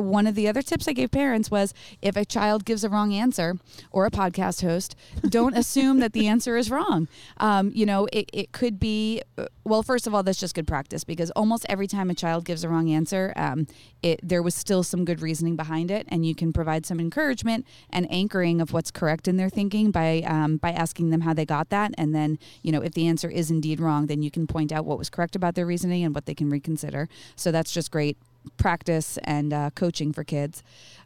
one 0.00 0.26
of 0.26 0.35
the 0.35 0.49
other 0.49 0.62
tips 0.62 0.88
I 0.88 0.93
gave 0.93 1.11
parents 1.11 1.50
was 1.50 1.75
if 2.03 2.17
a 2.17 2.25
child 2.25 2.65
gives 2.65 2.85
a 2.85 2.88
wrong 2.88 3.12
answer 3.12 3.57
or 3.91 4.07
a 4.07 4.11
podcast 4.11 4.62
host, 4.62 4.97
don't 5.29 5.57
assume 5.57 6.00
that 6.00 6.12
the 6.12 6.26
answer 6.26 6.57
is 6.57 6.71
wrong. 6.71 7.09
Um, 7.38 7.73
you 7.75 7.87
know, 7.87 8.07
it, 8.12 8.31
it 8.33 8.53
could 8.53 8.79
be, 8.79 9.23
uh, 9.38 9.47
well, 9.65 9.83
first 9.83 10.07
of 10.07 10.15
all, 10.15 10.23
that's 10.23 10.38
just 10.38 10.55
good 10.55 10.67
practice 10.67 11.05
because 11.05 11.31
almost 11.33 11.67
every 11.69 11.87
time 11.87 12.11
a 12.11 12.15
child 12.15 12.45
gives 12.45 12.65
a 12.65 12.69
wrong 12.69 12.91
answer, 12.91 13.33
um, 13.37 13.67
it, 14.03 14.21
there 14.23 14.43
was 14.43 14.55
still 14.55 14.83
some 14.83 15.05
good 15.05 15.21
reasoning 15.21 15.57
behind 15.57 15.91
it. 15.91 16.07
And 16.09 16.25
you 16.25 16.35
can 16.35 16.53
provide 16.53 16.87
some 16.87 17.00
encouragement 17.00 17.67
and 17.91 18.11
anchoring 18.11 18.61
of 18.61 18.73
what's 18.73 18.91
correct 18.91 19.29
in 19.29 19.37
their 19.37 19.50
thinking 19.50 19.91
by, 19.91 20.23
um, 20.26 20.59
by 20.59 20.71
asking 20.71 21.11
them 21.11 21.23
how 21.23 21.35
they 21.35 21.45
got 21.45 21.71
that. 21.71 21.93
And 21.99 22.15
then, 22.15 22.38
you 22.62 22.73
know, 22.73 22.83
if 22.83 22.93
the 22.93 23.07
answer 23.07 23.29
is 23.29 23.50
indeed 23.50 23.81
wrong, 23.81 24.07
then 24.07 24.23
you 24.23 24.31
can 24.31 24.47
point 24.47 24.73
out 24.73 24.85
what 24.85 24.99
was 24.99 25.11
correct 25.11 25.37
about 25.37 25.55
their 25.55 25.67
reasoning 25.67 26.05
and 26.05 26.15
what 26.15 26.26
they 26.26 26.35
can 26.35 26.50
reconsider. 26.50 27.09
So 27.35 27.50
that's 27.50 27.73
just 27.73 27.91
great 27.91 28.17
practice 28.57 29.19
and 29.25 29.53
uh, 29.53 29.71
coaching 29.75 30.12
for 30.12 30.25
kids. 30.25 30.62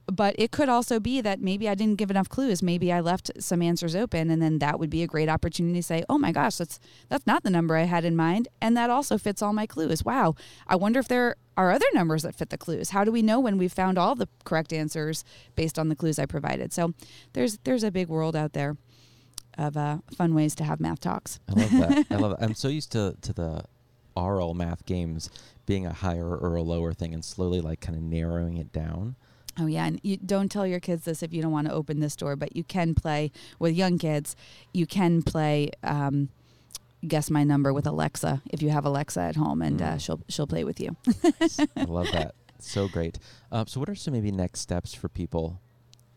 But 0.07 0.35
it 0.39 0.51
could 0.51 0.69
also 0.69 0.99
be 0.99 1.21
that 1.21 1.41
maybe 1.41 1.69
I 1.69 1.75
didn't 1.75 1.97
give 1.97 2.11
enough 2.11 2.29
clues. 2.29 2.63
Maybe 2.63 2.93
I 2.93 3.01
left 3.01 3.31
some 3.39 3.63
answers 3.63 3.95
open, 3.95 4.31
and 4.31 4.43
then 4.43 4.59
that 4.59 4.81
would 4.81 4.91
be 4.91 5.03
a 5.03 5.07
great 5.07 5.29
opportunity 5.29 5.79
to 5.79 5.83
say, 5.83 6.03
"Oh 6.09 6.19
my 6.19 6.33
gosh, 6.33 6.57
that's 6.57 6.81
that's 7.09 7.27
not 7.27 7.45
the 7.45 7.51
number 7.51 7.77
I 7.77 7.85
had 7.85 8.05
in 8.05 8.17
mind," 8.17 8.49
and 8.61 8.77
that 8.77 8.91
also 8.91 9.19
fits 9.19 9.41
all 9.41 9.53
my 9.53 9.67
clues. 9.67 10.05
Wow, 10.05 10.35
I 10.67 10.75
wonder 10.75 10.99
if 10.99 11.07
there 11.07 11.37
are 11.57 11.71
other 11.71 11.87
numbers 11.95 12.23
that 12.23 12.35
fit 12.35 12.51
the 12.51 12.59
clues. 12.59 12.91
How 12.91 13.05
do 13.05 13.13
we 13.13 13.23
know 13.23 13.39
when 13.39 13.57
we've 13.57 13.73
found 13.73 13.99
all 13.99 14.15
the 14.15 14.29
correct 14.45 14.73
answers 14.73 15.25
based 15.55 15.79
on 15.79 15.91
the 15.91 15.97
clues 15.97 16.19
I 16.19 16.27
provided? 16.27 16.73
So 16.73 16.93
there's 17.35 17.59
there's 17.65 17.85
a 17.85 17.93
big 17.93 18.09
world 18.09 18.35
out 18.35 18.53
there 18.53 18.77
of 19.59 19.77
uh, 19.77 19.99
fun 20.17 20.35
ways 20.35 20.55
to 20.57 20.65
have 20.65 20.81
math 20.81 21.01
talks. 21.01 21.39
I 21.49 21.53
love 21.53 21.71
that. 21.71 22.07
I 22.11 22.17
love 22.17 22.33
it. 22.33 22.39
I'm 22.41 22.55
so 22.55 22.69
used 22.69 22.91
to 22.93 23.15
to 23.21 23.33
the 23.33 23.65
oral 24.21 24.55
math 24.55 24.85
games 24.87 25.31
being 25.67 25.87
a 25.87 25.93
higher 25.93 26.37
or 26.37 26.57
a 26.57 26.63
lower 26.63 26.93
thing, 26.93 27.15
and 27.15 27.25
slowly 27.25 27.61
like 27.61 27.81
kind 27.81 27.97
of 27.97 28.03
narrowing 28.03 28.57
it 28.57 28.73
down. 28.73 29.17
Oh 29.59 29.67
yeah, 29.67 29.87
and 29.87 30.01
you 30.03 30.17
don't 30.17 30.51
tell 30.51 30.67
your 30.67 30.81
kids 30.81 31.05
this 31.05 31.23
if 31.23 31.33
you 31.33 31.43
don't 31.43 31.53
want 31.53 31.67
to 31.69 31.73
open 31.75 32.01
this 32.01 32.17
door, 32.17 32.37
but 32.37 32.55
you 32.57 32.65
can 32.65 32.95
play 32.95 33.31
with 33.59 33.75
young 33.75 33.99
kids. 33.99 34.37
You 34.73 34.87
can 34.87 35.23
play 35.23 35.71
um, 35.83 36.29
guess 37.07 37.31
my 37.31 37.45
number 37.45 37.73
with 37.73 37.87
Alexa 37.87 38.43
if 38.51 38.63
you 38.63 38.71
have 38.71 38.85
Alexa 38.85 39.21
at 39.21 39.37
home, 39.37 39.61
and 39.63 39.81
uh, 39.83 39.93
Mm. 39.95 40.01
she'll 40.01 40.21
she'll 40.29 40.47
play 40.47 40.65
with 40.65 40.81
you. 40.81 40.97
I 41.77 41.85
love 41.85 42.09
that. 42.13 42.35
So 42.59 42.89
great. 42.89 43.19
Um, 43.51 43.67
so, 43.67 43.81
what 43.81 43.89
are 43.89 43.95
some 43.95 44.13
maybe 44.15 44.31
next 44.31 44.61
steps 44.61 44.93
for 44.95 45.09
people 45.09 45.61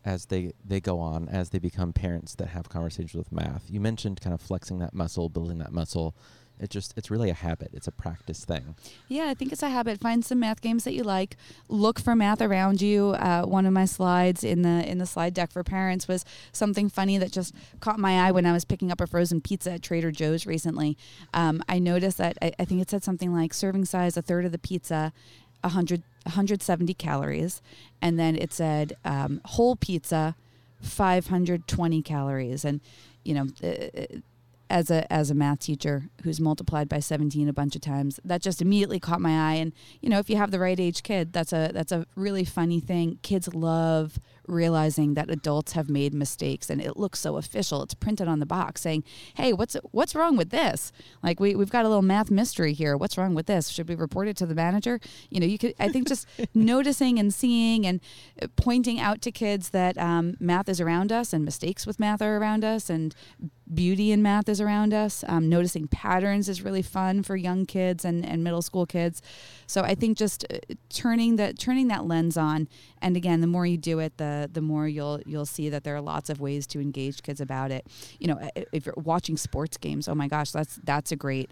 as 0.05 0.25
they 0.25 0.51
they 0.65 0.79
go 0.81 0.99
on 0.99 1.29
as 1.29 1.49
they 1.51 1.59
become 1.59 1.93
parents 1.93 2.35
that 2.35 2.49
have 2.49 2.69
conversations 2.69 3.13
with 3.15 3.31
math? 3.31 3.63
You 3.69 3.79
mentioned 3.79 4.21
kind 4.21 4.33
of 4.33 4.41
flexing 4.41 4.79
that 4.79 4.93
muscle, 4.93 5.29
building 5.29 5.57
that 5.59 5.71
muscle. 5.71 6.15
It 6.63 6.69
just 6.69 6.93
it's 6.95 7.11
really 7.11 7.29
a 7.29 7.33
habit. 7.33 7.71
It's 7.73 7.87
a 7.87 7.91
practice 7.91 8.45
thing. 8.45 8.75
Yeah, 9.09 9.25
I 9.27 9.33
think 9.33 9.51
it's 9.51 9.61
a 9.61 9.69
habit. 9.69 9.99
Find 9.99 10.23
some 10.23 10.39
math 10.39 10.61
games 10.61 10.85
that 10.85 10.93
you 10.93 11.03
like. 11.03 11.35
Look 11.67 11.99
for 11.99 12.15
math 12.15 12.41
around 12.41 12.81
you. 12.81 13.09
Uh, 13.09 13.43
one 13.43 13.65
of 13.65 13.73
my 13.73 13.83
slides 13.83 14.45
in 14.45 14.61
the 14.61 14.89
in 14.89 14.97
the 14.97 15.05
slide 15.05 15.33
deck 15.33 15.51
for 15.51 15.61
parents 15.61 16.07
was 16.07 16.23
something 16.53 16.87
funny 16.87 17.17
that 17.17 17.33
just 17.33 17.53
caught 17.81 17.99
my 17.99 18.25
eye 18.25 18.31
when 18.31 18.45
I 18.45 18.53
was 18.53 18.63
picking 18.63 18.91
up 18.91 19.01
a 19.01 19.07
frozen 19.07 19.41
pizza 19.41 19.73
at 19.73 19.81
Trader 19.81 20.09
Joe's 20.09 20.45
recently. 20.45 20.97
Um, 21.33 21.61
I 21.67 21.79
noticed 21.79 22.17
that 22.19 22.37
I, 22.41 22.53
I 22.57 22.63
think 22.63 22.81
it 22.81 22.89
said 22.89 23.03
something 23.03 23.33
like 23.33 23.53
serving 23.53 23.83
size 23.83 24.15
a 24.15 24.21
third 24.21 24.45
of 24.45 24.53
the 24.53 24.57
pizza, 24.57 25.11
100, 25.61 26.01
170 26.23 26.93
calories, 26.93 27.61
and 28.01 28.17
then 28.17 28.37
it 28.37 28.53
said 28.53 28.93
um, 29.03 29.41
whole 29.43 29.75
pizza, 29.75 30.37
520 30.81 32.01
calories, 32.03 32.63
and 32.63 32.79
you 33.25 33.33
know. 33.33 33.47
Uh, 33.61 34.19
as 34.73 34.89
a 34.89 35.11
as 35.13 35.29
a 35.29 35.35
math 35.35 35.59
teacher 35.59 36.09
who's 36.23 36.41
multiplied 36.41 36.89
by 36.89 36.99
17 36.99 37.47
a 37.47 37.53
bunch 37.53 37.75
of 37.75 37.81
times 37.81 38.19
that 38.25 38.41
just 38.41 38.59
immediately 38.59 38.99
caught 38.99 39.21
my 39.21 39.51
eye. 39.51 39.53
And 39.53 39.71
you 40.01 40.09
know 40.09 40.17
if 40.17 40.31
you 40.31 40.35
have 40.35 40.49
the 40.49 40.59
right 40.59 40.79
age 40.79 41.03
kid 41.03 41.31
that's 41.31 41.53
a 41.53 41.69
that's 41.71 41.91
a 41.91 42.07
really 42.15 42.43
funny 42.43 42.79
thing. 42.79 43.19
Kids 43.21 43.53
love 43.53 44.19
realizing 44.47 45.13
that 45.13 45.29
adults 45.29 45.73
have 45.73 45.89
made 45.89 46.13
mistakes 46.13 46.69
and 46.69 46.81
it 46.81 46.97
looks 46.97 47.19
so 47.19 47.37
official. 47.37 47.83
It's 47.83 47.93
printed 47.93 48.27
on 48.27 48.39
the 48.39 48.45
box 48.45 48.81
saying 48.81 49.03
hey 49.35 49.53
what's 49.53 49.75
what's 49.91 50.15
wrong 50.15 50.35
with 50.35 50.49
this? 50.49 50.91
Like 51.21 51.39
we, 51.39 51.55
we've 51.55 51.69
got 51.69 51.85
a 51.85 51.89
little 51.89 52.01
math 52.01 52.31
mystery 52.31 52.73
here. 52.73 52.97
What's 52.97 53.17
wrong 53.17 53.35
with 53.35 53.45
this? 53.45 53.69
Should 53.69 53.89
we 53.89 53.95
report 53.95 54.27
it 54.27 54.37
to 54.37 54.45
the 54.45 54.55
manager? 54.55 54.99
You 55.29 55.39
know 55.39 55.45
you 55.45 55.57
could 55.57 55.73
i 55.79 55.89
think 55.89 56.07
just 56.07 56.27
noticing 56.53 57.19
and 57.19 57.33
seeing 57.33 57.85
and 57.85 58.01
uh, 58.41 58.47
pointing 58.55 58.99
out 58.99 59.21
to 59.21 59.31
kids 59.31 59.69
that 59.69 59.97
um, 59.97 60.35
math 60.39 60.69
is 60.69 60.79
around 60.79 61.11
us 61.11 61.33
and 61.33 61.45
mistakes 61.45 61.85
with 61.85 61.99
math 61.99 62.21
are 62.21 62.37
around 62.37 62.63
us 62.63 62.89
and 62.89 63.15
beauty 63.73 64.11
in 64.11 64.21
math 64.21 64.49
is 64.49 64.61
around 64.61 64.93
us. 64.93 65.23
Um, 65.27 65.49
noticing 65.49 65.87
patterns 65.87 66.49
is 66.49 66.61
really 66.61 66.81
fun 66.81 67.23
for 67.23 67.35
young 67.35 67.65
kids 67.65 68.05
and, 68.05 68.25
and 68.25 68.43
middle 68.43 68.61
school 68.61 68.85
kids. 68.85 69.21
So 69.67 69.81
I 69.81 69.95
think 69.95 70.17
just 70.17 70.45
uh, 70.51 70.57
turning 70.89 71.37
that 71.37 71.57
turning 71.57 71.87
that 71.87 72.05
lens 72.05 72.37
on, 72.37 72.67
and 73.01 73.15
again, 73.17 73.41
the 73.41 73.47
more 73.47 73.65
you 73.65 73.77
do 73.77 73.99
it, 73.99 74.17
the 74.17 74.32
the 74.51 74.61
more 74.61 74.87
you'll 74.87 75.19
you'll 75.25 75.45
see 75.45 75.69
that 75.69 75.83
there 75.83 75.95
are 75.95 76.01
lots 76.01 76.29
of 76.29 76.39
ways 76.39 76.67
to 76.67 76.79
engage 76.79 77.23
kids 77.23 77.41
about 77.41 77.71
it. 77.71 77.85
You 78.19 78.27
know, 78.27 78.49
if 78.71 78.85
you're 78.85 78.95
watching 78.97 79.37
sports 79.37 79.77
games, 79.77 80.07
oh 80.07 80.15
my 80.15 80.27
gosh, 80.27 80.51
that's 80.51 80.79
that's 80.83 81.11
a 81.11 81.15
great 81.15 81.49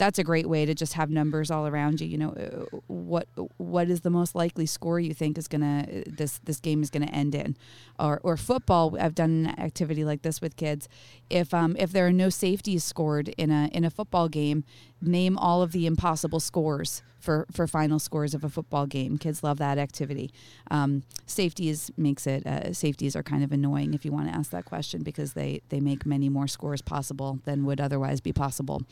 that's 0.00 0.18
a 0.18 0.24
great 0.24 0.48
way 0.48 0.64
to 0.64 0.74
just 0.74 0.94
have 0.94 1.10
numbers 1.10 1.50
all 1.50 1.66
around 1.66 2.00
you. 2.00 2.08
You 2.08 2.18
know, 2.18 2.30
uh, 2.30 2.78
what 2.86 3.28
what 3.58 3.90
is 3.90 4.00
the 4.00 4.08
most 4.08 4.34
likely 4.34 4.64
score 4.64 4.98
you 4.98 5.12
think 5.12 5.36
is 5.36 5.46
gonna 5.46 5.86
uh, 5.86 6.02
this 6.06 6.40
this 6.42 6.58
game 6.58 6.82
is 6.82 6.88
gonna 6.88 7.12
end 7.12 7.34
in, 7.34 7.54
or 7.98 8.18
or 8.22 8.38
football. 8.38 8.96
I've 8.98 9.14
done 9.14 9.46
an 9.46 9.60
activity 9.60 10.04
like 10.04 10.22
this 10.22 10.40
with 10.40 10.56
kids. 10.56 10.88
If 11.28 11.52
um 11.52 11.76
if 11.78 11.92
there 11.92 12.06
are 12.06 12.12
no 12.12 12.30
safeties 12.30 12.82
scored 12.82 13.28
in 13.36 13.50
a 13.50 13.68
in 13.72 13.84
a 13.84 13.90
football 13.90 14.28
game, 14.28 14.64
name 15.02 15.38
all 15.38 15.62
of 15.62 15.72
the 15.72 15.86
impossible 15.86 16.40
scores 16.40 17.02
for 17.18 17.46
for 17.52 17.66
final 17.66 17.98
scores 17.98 18.34
of 18.34 18.44
a 18.44 18.48
football 18.48 18.86
game. 18.86 19.18
Kids 19.18 19.42
love 19.42 19.58
that 19.58 19.78
activity. 19.78 20.30
Um, 20.70 21.02
safeties 21.26 21.90
makes 21.96 22.26
it 22.26 22.46
uh, 22.46 22.72
safeties 22.72 23.14
are 23.14 23.22
kind 23.22 23.44
of 23.44 23.52
annoying 23.52 23.94
if 23.94 24.04
you 24.04 24.12
want 24.12 24.28
to 24.28 24.34
ask 24.34 24.50
that 24.50 24.64
question 24.64 25.02
because 25.02 25.34
they 25.34 25.60
they 25.68 25.80
make 25.80 26.06
many 26.06 26.28
more 26.28 26.48
scores 26.48 26.82
possible 26.82 27.38
than 27.44 27.64
would 27.64 27.80
otherwise 27.80 28.20
be 28.20 28.32
possible. 28.32 28.82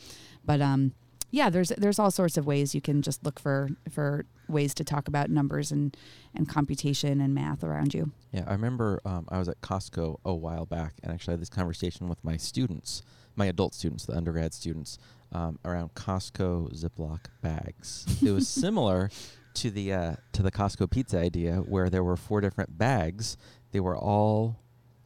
But 0.45 0.61
um, 0.61 0.93
yeah, 1.31 1.49
there's 1.49 1.69
there's 1.69 1.99
all 1.99 2.11
sorts 2.11 2.37
of 2.37 2.45
ways 2.45 2.73
you 2.73 2.81
can 2.81 3.01
just 3.01 3.23
look 3.23 3.39
for 3.39 3.69
for 3.89 4.25
ways 4.47 4.73
to 4.75 4.83
talk 4.83 5.07
about 5.07 5.29
numbers 5.29 5.71
and 5.71 5.95
and 6.33 6.47
computation 6.47 7.21
and 7.21 7.33
math 7.33 7.63
around 7.63 7.93
you. 7.93 8.11
Yeah, 8.31 8.45
I 8.47 8.53
remember 8.53 8.99
um, 9.05 9.27
I 9.29 9.37
was 9.37 9.47
at 9.47 9.61
Costco 9.61 10.17
a 10.25 10.33
while 10.33 10.65
back 10.65 10.93
and 11.03 11.11
actually 11.11 11.33
had 11.33 11.41
this 11.41 11.49
conversation 11.49 12.09
with 12.09 12.23
my 12.23 12.37
students, 12.37 13.03
my 13.35 13.45
adult 13.45 13.73
students, 13.73 14.05
the 14.05 14.15
undergrad 14.15 14.53
students, 14.53 14.97
um, 15.31 15.59
around 15.63 15.93
Costco 15.93 16.73
Ziploc 16.73 17.25
bags. 17.41 18.05
it 18.21 18.31
was 18.31 18.47
similar 18.47 19.09
to 19.55 19.69
the 19.69 19.93
uh, 19.93 20.15
to 20.33 20.43
the 20.43 20.51
Costco 20.51 20.89
pizza 20.89 21.19
idea, 21.19 21.57
where 21.57 21.89
there 21.89 22.03
were 22.03 22.17
four 22.17 22.41
different 22.41 22.77
bags. 22.77 23.37
They 23.71 23.79
were 23.79 23.97
all 23.97 24.59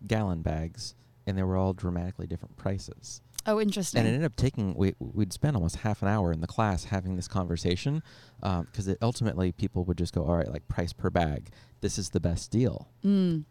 gallon 0.06 0.42
bags, 0.42 0.96
and 1.26 1.38
they 1.38 1.44
were 1.44 1.58
all 1.58 1.74
dramatically 1.74 2.28
different 2.28 2.58
prices. 2.58 3.22
Oh, 3.46 3.60
interesting. 3.60 4.00
And 4.00 4.08
it 4.08 4.14
ended 4.14 4.26
up 4.26 4.36
taking 4.36 4.74
we 4.76 4.96
we'd 5.00 5.34
spend 5.34 5.56
almost 5.56 5.78
half 5.78 6.02
an 6.02 6.08
hour 6.08 6.32
in 6.32 6.42
the 6.42 6.48
class 6.48 6.86
having 6.86 7.16
this 7.16 7.28
conversation 7.28 8.02
because 8.40 8.88
it 8.88 8.98
ultimately 9.02 9.52
people 9.52 9.84
would 9.86 9.98
just 9.98 10.14
go, 10.14 10.24
all 10.24 10.38
right, 10.38 10.50
like 10.50 10.68
price 10.68 10.94
per 10.94 11.10
bag, 11.10 11.50
this 11.82 11.98
is 11.98 12.10
the 12.10 12.20
best 12.20 12.52
deal. 12.52 12.90
mm. 13.04 13.44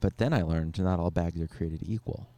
But 0.00 0.18
then 0.18 0.32
I 0.32 0.42
learned 0.42 0.78
not 0.78 1.00
all 1.00 1.10
bags 1.10 1.40
are 1.40 1.48
created 1.48 1.82
equal. 1.84 2.28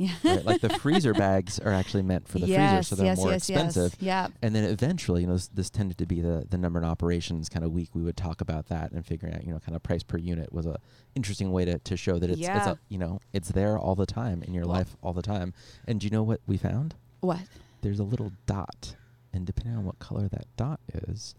Yeah. 0.00 0.14
Right? 0.24 0.44
like 0.46 0.60
the 0.62 0.70
freezer 0.70 1.12
bags 1.26 1.58
are 1.58 1.72
actually 1.72 2.02
meant 2.02 2.26
for 2.26 2.38
the 2.38 2.46
yes, 2.46 2.70
freezer, 2.70 2.82
so 2.88 2.96
they're 2.96 3.06
yes, 3.06 3.18
more 3.18 3.30
yes, 3.32 3.50
expensive. 3.50 3.92
Yes. 3.98 4.00
Yeah. 4.00 4.28
And 4.40 4.54
then 4.54 4.64
eventually, 4.64 5.20
you 5.20 5.26
know, 5.26 5.34
this, 5.34 5.48
this 5.48 5.68
tended 5.68 5.98
to 5.98 6.06
be 6.06 6.22
the 6.22 6.46
the 6.48 6.56
number 6.56 6.78
in 6.78 6.86
operations 6.86 7.50
kind 7.50 7.64
of 7.66 7.72
week. 7.72 7.90
We 7.92 8.02
would 8.02 8.16
talk 8.16 8.40
about 8.40 8.68
that 8.68 8.92
and 8.92 9.04
figuring 9.04 9.34
out, 9.34 9.44
you 9.44 9.52
know, 9.52 9.58
kind 9.58 9.76
of 9.76 9.82
price 9.82 10.02
per 10.02 10.16
unit 10.16 10.52
was 10.54 10.64
a 10.64 10.78
interesting 11.14 11.52
way 11.52 11.66
to, 11.66 11.78
to 11.78 11.96
show 11.98 12.18
that 12.18 12.30
it's, 12.30 12.38
it's 12.38 12.48
Yeah. 12.48 12.70
a, 12.70 12.76
you 12.88 12.96
know 12.98 13.20
it's 13.34 13.50
there 13.50 13.78
all 13.78 13.94
the 13.94 14.06
time 14.06 14.42
in 14.42 14.54
your 14.54 14.64
Well- 14.64 14.78
life 14.78 14.96
all 15.02 15.12
the 15.12 15.22
time. 15.22 15.52
And 15.86 16.00
do 16.00 16.06
you 16.06 16.10
know 16.10 16.22
what 16.22 16.40
we 16.46 16.56
found? 16.56 16.94
What? 17.20 17.40
There's 17.82 17.98
a 18.00 18.04
little 18.04 18.32
dot, 18.46 18.94
and 19.34 19.46
depending 19.46 19.76
on 19.76 19.84
what 19.84 19.98
color 19.98 20.28
that 20.28 20.46
dot 20.56 20.80
is, 20.94 21.34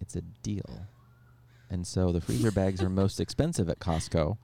it's 0.00 0.16
a 0.16 0.20
deal. 0.20 0.86
And 1.70 1.86
so 1.86 2.12
the 2.12 2.20
freezer 2.20 2.50
bags 2.50 2.82
are 2.82 2.90
most 2.90 3.20
expensive 3.20 3.70
at 3.70 3.78
Costco, 3.78 4.36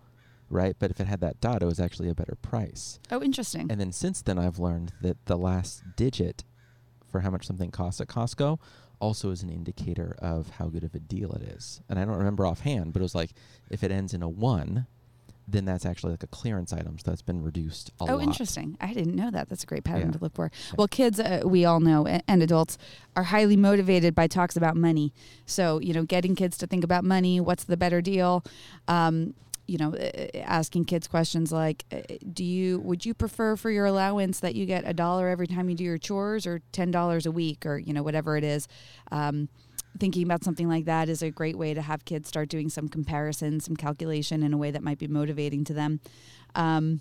right? 0.50 0.76
But 0.78 0.90
if 0.90 1.00
it 1.00 1.06
had 1.06 1.20
that 1.20 1.40
dot, 1.40 1.62
it 1.62 1.66
was 1.66 1.80
actually 1.80 2.08
a 2.08 2.14
better 2.14 2.36
price. 2.40 2.98
Oh, 3.10 3.22
interesting. 3.22 3.66
And 3.70 3.80
then 3.80 3.92
since 3.92 4.22
then, 4.22 4.38
I've 4.38 4.58
learned 4.58 4.92
that 5.02 5.24
the 5.26 5.36
last 5.36 5.82
digit 5.96 6.44
for 7.10 7.20
how 7.20 7.30
much 7.30 7.46
something 7.46 7.70
costs 7.70 8.00
at 8.00 8.08
Costco 8.08 8.58
also 9.00 9.30
is 9.30 9.42
an 9.42 9.50
indicator 9.50 10.16
of 10.18 10.50
how 10.50 10.66
good 10.66 10.84
of 10.84 10.94
a 10.94 10.98
deal 10.98 11.32
it 11.32 11.42
is. 11.42 11.80
And 11.88 11.98
I 11.98 12.04
don't 12.04 12.16
remember 12.16 12.46
offhand, 12.46 12.92
but 12.92 13.00
it 13.00 13.04
was 13.04 13.14
like 13.14 13.30
if 13.70 13.82
it 13.82 13.90
ends 13.90 14.12
in 14.12 14.22
a 14.22 14.28
one, 14.28 14.86
then 15.50 15.64
that's 15.64 15.86
actually 15.86 16.10
like 16.10 16.22
a 16.22 16.26
clearance 16.26 16.74
item, 16.74 16.98
so 16.98 17.10
that's 17.10 17.22
been 17.22 17.42
reduced 17.42 17.88
a 18.00 18.02
oh, 18.02 18.16
lot. 18.16 18.22
interesting. 18.22 18.76
I 18.82 18.92
didn't 18.92 19.14
know 19.14 19.30
that. 19.30 19.48
That's 19.48 19.62
a 19.62 19.66
great 19.66 19.82
pattern 19.82 20.08
Yeah. 20.08 20.18
to 20.18 20.18
look 20.18 20.34
for. 20.34 20.50
Yeah. 20.52 20.74
Well, 20.76 20.88
kids, 20.88 21.18
uh, 21.18 21.40
we 21.44 21.64
all 21.64 21.80
know, 21.80 22.06
and 22.06 22.42
adults 22.42 22.76
are 23.16 23.22
highly 23.24 23.56
motivated 23.56 24.14
by 24.14 24.26
talks 24.26 24.58
about 24.58 24.76
money. 24.76 25.14
So, 25.46 25.80
you 25.80 25.94
know, 25.94 26.02
getting 26.02 26.34
kids 26.34 26.58
to 26.58 26.66
think 26.66 26.84
about 26.84 27.02
money, 27.02 27.40
what's 27.40 27.64
the 27.64 27.78
better 27.78 28.02
deal? 28.02 28.44
Um, 28.88 29.32
you 29.68 29.78
know, 29.78 29.94
asking 30.34 30.86
kids 30.86 31.06
questions 31.06 31.52
like, 31.52 31.84
uh, 31.92 32.00
"Do 32.32 32.42
you 32.42 32.80
would 32.80 33.06
you 33.06 33.14
prefer 33.14 33.54
for 33.54 33.70
your 33.70 33.86
allowance 33.86 34.40
that 34.40 34.54
you 34.54 34.66
get 34.66 34.82
a 34.86 34.94
dollar 34.94 35.28
every 35.28 35.46
time 35.46 35.68
you 35.68 35.76
do 35.76 35.84
your 35.84 35.98
chores, 35.98 36.46
or 36.46 36.62
ten 36.72 36.90
dollars 36.90 37.26
a 37.26 37.30
week, 37.30 37.66
or 37.66 37.78
you 37.78 37.92
know 37.92 38.02
whatever 38.02 38.36
it 38.36 38.44
is?" 38.44 38.66
Um, 39.12 39.48
thinking 39.98 40.22
about 40.22 40.44
something 40.44 40.68
like 40.68 40.86
that 40.86 41.08
is 41.08 41.22
a 41.22 41.30
great 41.30 41.56
way 41.56 41.74
to 41.74 41.82
have 41.82 42.04
kids 42.04 42.28
start 42.28 42.48
doing 42.48 42.68
some 42.68 42.88
comparison, 42.88 43.60
some 43.60 43.76
calculation 43.76 44.42
in 44.42 44.52
a 44.52 44.56
way 44.56 44.70
that 44.70 44.82
might 44.82 44.98
be 44.98 45.06
motivating 45.08 45.64
to 45.64 45.74
them. 45.74 46.00
Um, 46.54 47.00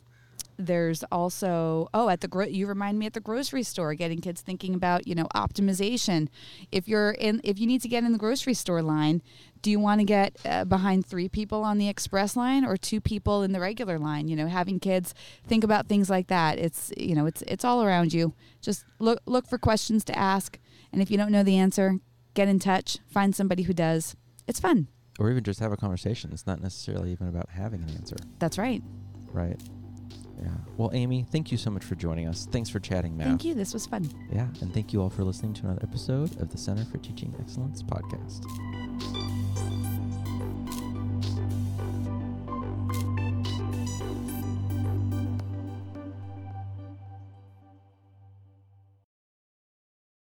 there's 0.57 1.03
also 1.11 1.87
oh 1.93 2.09
at 2.09 2.21
the 2.21 2.27
gro- 2.27 2.45
you 2.45 2.65
remind 2.65 2.97
me 2.97 3.05
at 3.05 3.13
the 3.13 3.19
grocery 3.19 3.63
store 3.63 3.93
getting 3.93 4.19
kids 4.19 4.41
thinking 4.41 4.73
about 4.73 5.07
you 5.07 5.13
know 5.13 5.27
optimization 5.35 6.27
if 6.71 6.87
you're 6.87 7.11
in 7.11 7.39
if 7.43 7.59
you 7.59 7.67
need 7.67 7.81
to 7.81 7.87
get 7.87 8.03
in 8.03 8.11
the 8.11 8.17
grocery 8.17 8.53
store 8.53 8.81
line 8.81 9.21
do 9.61 9.69
you 9.69 9.79
want 9.79 9.99
to 9.99 10.05
get 10.05 10.35
uh, 10.45 10.65
behind 10.65 11.05
three 11.05 11.29
people 11.29 11.63
on 11.63 11.77
the 11.77 11.87
express 11.87 12.35
line 12.35 12.65
or 12.65 12.75
two 12.75 12.99
people 12.99 13.43
in 13.43 13.51
the 13.51 13.59
regular 13.59 13.99
line 13.99 14.27
you 14.27 14.35
know 14.35 14.47
having 14.47 14.79
kids 14.79 15.13
think 15.47 15.63
about 15.63 15.87
things 15.87 16.09
like 16.09 16.27
that 16.27 16.57
it's 16.57 16.91
you 16.97 17.13
know 17.13 17.25
it's 17.27 17.43
it's 17.43 17.63
all 17.63 17.83
around 17.83 18.11
you 18.13 18.33
just 18.61 18.83
look 18.99 19.19
look 19.25 19.47
for 19.47 19.57
questions 19.57 20.03
to 20.03 20.17
ask 20.17 20.57
and 20.91 21.01
if 21.01 21.11
you 21.11 21.17
don't 21.17 21.31
know 21.31 21.43
the 21.43 21.57
answer 21.57 21.99
get 22.33 22.47
in 22.47 22.57
touch 22.57 22.97
find 23.07 23.35
somebody 23.35 23.63
who 23.63 23.73
does 23.73 24.15
it's 24.47 24.59
fun. 24.59 24.87
or 25.19 25.29
even 25.29 25.43
just 25.43 25.59
have 25.59 25.71
a 25.73 25.77
conversation. 25.77 26.31
It's 26.31 26.47
not 26.47 26.61
necessarily 26.61 27.11
even 27.11 27.27
about 27.27 27.49
having 27.49 27.81
an 27.81 27.89
answer, 27.89 28.15
That's 28.39 28.57
right. 28.57 28.81
right? 29.33 29.59
Yeah. 30.41 30.49
Well, 30.77 30.91
Amy, 30.93 31.25
thank 31.31 31.51
you 31.51 31.57
so 31.57 31.69
much 31.71 31.83
for 31.83 31.95
joining 31.95 32.27
us. 32.27 32.47
Thanks 32.51 32.69
for 32.69 32.79
chatting 32.79 33.17
math. 33.17 33.27
Thank 33.27 33.45
you. 33.45 33.53
This 33.53 33.73
was 33.73 33.85
fun. 33.87 34.09
Yeah, 34.31 34.47
and 34.61 34.73
thank 34.73 34.93
you 34.93 35.01
all 35.01 35.09
for 35.09 35.23
listening 35.23 35.53
to 35.55 35.63
another 35.65 35.81
episode 35.83 36.39
of 36.39 36.49
the 36.51 36.57
Center 36.57 36.85
for 36.85 36.97
Teaching 36.99 37.33
Excellence 37.39 37.81
podcast. 37.81 38.86